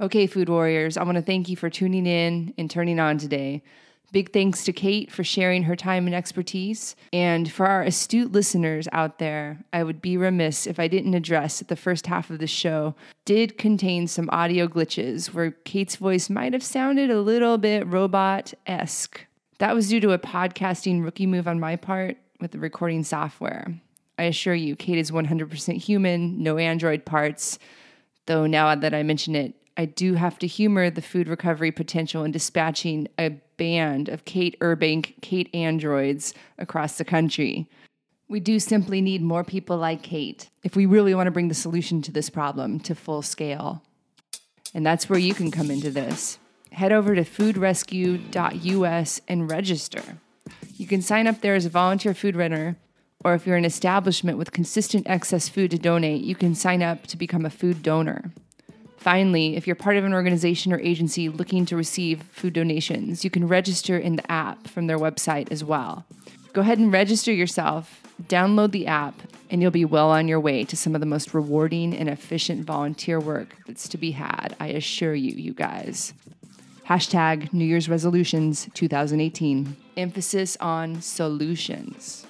Okay, 0.00 0.26
food 0.26 0.48
warriors, 0.48 0.96
I 0.96 1.04
want 1.04 1.14
to 1.14 1.22
thank 1.22 1.48
you 1.48 1.54
for 1.54 1.70
tuning 1.70 2.06
in 2.06 2.54
and 2.58 2.68
turning 2.68 2.98
on 2.98 3.16
today. 3.16 3.62
Big 4.10 4.32
thanks 4.32 4.64
to 4.64 4.72
Kate 4.72 5.12
for 5.12 5.22
sharing 5.22 5.64
her 5.64 5.76
time 5.76 6.06
and 6.06 6.14
expertise. 6.14 6.96
And 7.12 7.50
for 7.50 7.66
our 7.66 7.82
astute 7.82 8.32
listeners 8.32 8.88
out 8.92 9.18
there, 9.18 9.58
I 9.72 9.84
would 9.84 10.00
be 10.00 10.16
remiss 10.16 10.66
if 10.66 10.80
I 10.80 10.88
didn't 10.88 11.14
address 11.14 11.58
that 11.58 11.68
the 11.68 11.76
first 11.76 12.06
half 12.06 12.30
of 12.30 12.38
the 12.38 12.46
show 12.46 12.94
did 13.26 13.58
contain 13.58 14.06
some 14.06 14.30
audio 14.30 14.66
glitches 14.66 15.34
where 15.34 15.50
Kate's 15.50 15.96
voice 15.96 16.30
might 16.30 16.54
have 16.54 16.62
sounded 16.62 17.10
a 17.10 17.20
little 17.20 17.58
bit 17.58 17.86
robot 17.86 18.54
esque. 18.66 19.26
That 19.58 19.74
was 19.74 19.88
due 19.88 20.00
to 20.00 20.12
a 20.12 20.18
podcasting 20.18 21.04
rookie 21.04 21.26
move 21.26 21.46
on 21.46 21.60
my 21.60 21.76
part 21.76 22.16
with 22.40 22.52
the 22.52 22.58
recording 22.58 23.04
software. 23.04 23.74
I 24.18 24.24
assure 24.24 24.54
you, 24.54 24.74
Kate 24.74 24.98
is 24.98 25.10
100% 25.10 25.76
human, 25.76 26.42
no 26.42 26.56
Android 26.56 27.04
parts. 27.04 27.58
Though 28.26 28.46
now 28.46 28.74
that 28.74 28.94
I 28.94 29.02
mention 29.02 29.34
it, 29.34 29.54
I 29.78 29.84
do 29.84 30.14
have 30.14 30.40
to 30.40 30.48
humor 30.48 30.90
the 30.90 31.00
food 31.00 31.28
recovery 31.28 31.70
potential 31.70 32.24
in 32.24 32.32
dispatching 32.32 33.06
a 33.16 33.30
band 33.58 34.08
of 34.08 34.24
Kate 34.24 34.58
Urbank, 34.60 35.14
Kate 35.22 35.48
androids 35.54 36.34
across 36.58 36.98
the 36.98 37.04
country. 37.04 37.68
We 38.28 38.40
do 38.40 38.58
simply 38.58 39.00
need 39.00 39.22
more 39.22 39.44
people 39.44 39.76
like 39.76 40.02
Kate 40.02 40.50
if 40.64 40.74
we 40.74 40.84
really 40.84 41.14
want 41.14 41.28
to 41.28 41.30
bring 41.30 41.46
the 41.46 41.54
solution 41.54 42.02
to 42.02 42.10
this 42.10 42.28
problem 42.28 42.80
to 42.80 42.96
full 42.96 43.22
scale. 43.22 43.84
And 44.74 44.84
that's 44.84 45.08
where 45.08 45.18
you 45.18 45.32
can 45.32 45.52
come 45.52 45.70
into 45.70 45.92
this. 45.92 46.40
Head 46.72 46.92
over 46.92 47.14
to 47.14 47.22
foodrescue.us 47.22 49.20
and 49.28 49.50
register. 49.50 50.02
You 50.76 50.86
can 50.88 51.02
sign 51.02 51.28
up 51.28 51.40
there 51.40 51.54
as 51.54 51.64
a 51.66 51.70
volunteer 51.70 52.14
food 52.14 52.34
runner, 52.34 52.76
or 53.24 53.34
if 53.34 53.46
you're 53.46 53.56
an 53.56 53.64
establishment 53.64 54.38
with 54.38 54.50
consistent 54.52 55.08
excess 55.08 55.48
food 55.48 55.70
to 55.70 55.78
donate, 55.78 56.24
you 56.24 56.34
can 56.34 56.56
sign 56.56 56.82
up 56.82 57.06
to 57.06 57.16
become 57.16 57.46
a 57.46 57.50
food 57.50 57.82
donor. 57.82 58.32
Finally, 58.98 59.56
if 59.56 59.66
you're 59.66 59.76
part 59.76 59.96
of 59.96 60.04
an 60.04 60.12
organization 60.12 60.72
or 60.72 60.80
agency 60.80 61.28
looking 61.28 61.64
to 61.64 61.76
receive 61.76 62.22
food 62.24 62.52
donations, 62.52 63.24
you 63.24 63.30
can 63.30 63.46
register 63.46 63.96
in 63.96 64.16
the 64.16 64.30
app 64.30 64.66
from 64.66 64.88
their 64.88 64.98
website 64.98 65.50
as 65.52 65.62
well. 65.62 66.04
Go 66.52 66.62
ahead 66.62 66.78
and 66.78 66.92
register 66.92 67.32
yourself, 67.32 68.02
download 68.24 68.72
the 68.72 68.88
app, 68.88 69.14
and 69.50 69.62
you'll 69.62 69.70
be 69.70 69.84
well 69.84 70.10
on 70.10 70.26
your 70.26 70.40
way 70.40 70.64
to 70.64 70.76
some 70.76 70.94
of 70.96 71.00
the 71.00 71.06
most 71.06 71.32
rewarding 71.32 71.94
and 71.94 72.08
efficient 72.08 72.64
volunteer 72.66 73.20
work 73.20 73.54
that's 73.66 73.88
to 73.88 73.98
be 73.98 74.10
had, 74.10 74.56
I 74.58 74.68
assure 74.68 75.14
you, 75.14 75.30
you 75.30 75.54
guys. 75.54 76.12
Hashtag 76.86 77.52
New 77.52 77.64
Year's 77.64 77.88
Resolutions 77.88 78.68
2018. 78.74 79.76
Emphasis 79.96 80.56
on 80.58 81.00
solutions. 81.00 82.26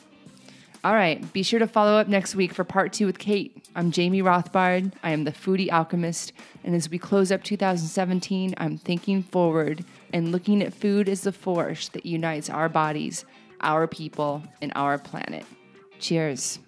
All 0.88 0.94
right, 0.94 1.35
be 1.35 1.42
sure 1.42 1.59
to 1.59 1.66
follow 1.66 1.98
up 1.98 2.09
next 2.09 2.35
week 2.35 2.55
for 2.55 2.64
part 2.64 2.94
two 2.94 3.05
with 3.05 3.18
Kate. 3.18 3.68
I'm 3.77 3.90
Jamie 3.90 4.22
Rothbard. 4.22 4.94
I 5.03 5.11
am 5.11 5.24
the 5.24 5.33
foodie 5.33 5.70
alchemist. 5.70 6.33
And 6.64 6.74
as 6.74 6.88
we 6.88 6.98
close 6.98 7.31
up 7.31 7.44
2017, 7.44 8.55
I'm 8.57 8.79
thinking 8.79 9.22
forward 9.22 9.85
and 10.14 10.33
looking 10.33 10.62
at 10.62 10.72
food 10.72 11.07
as 11.11 11.20
the 11.20 11.33
force 11.33 11.90
that 11.90 12.07
unites 12.07 12.48
our 12.48 12.70
bodies, 12.70 13.27
our 13.61 13.87
people, 13.87 14.42
and 14.62 14.72
our 14.74 14.96
planet. 14.96 15.44
Cheers. 15.98 16.59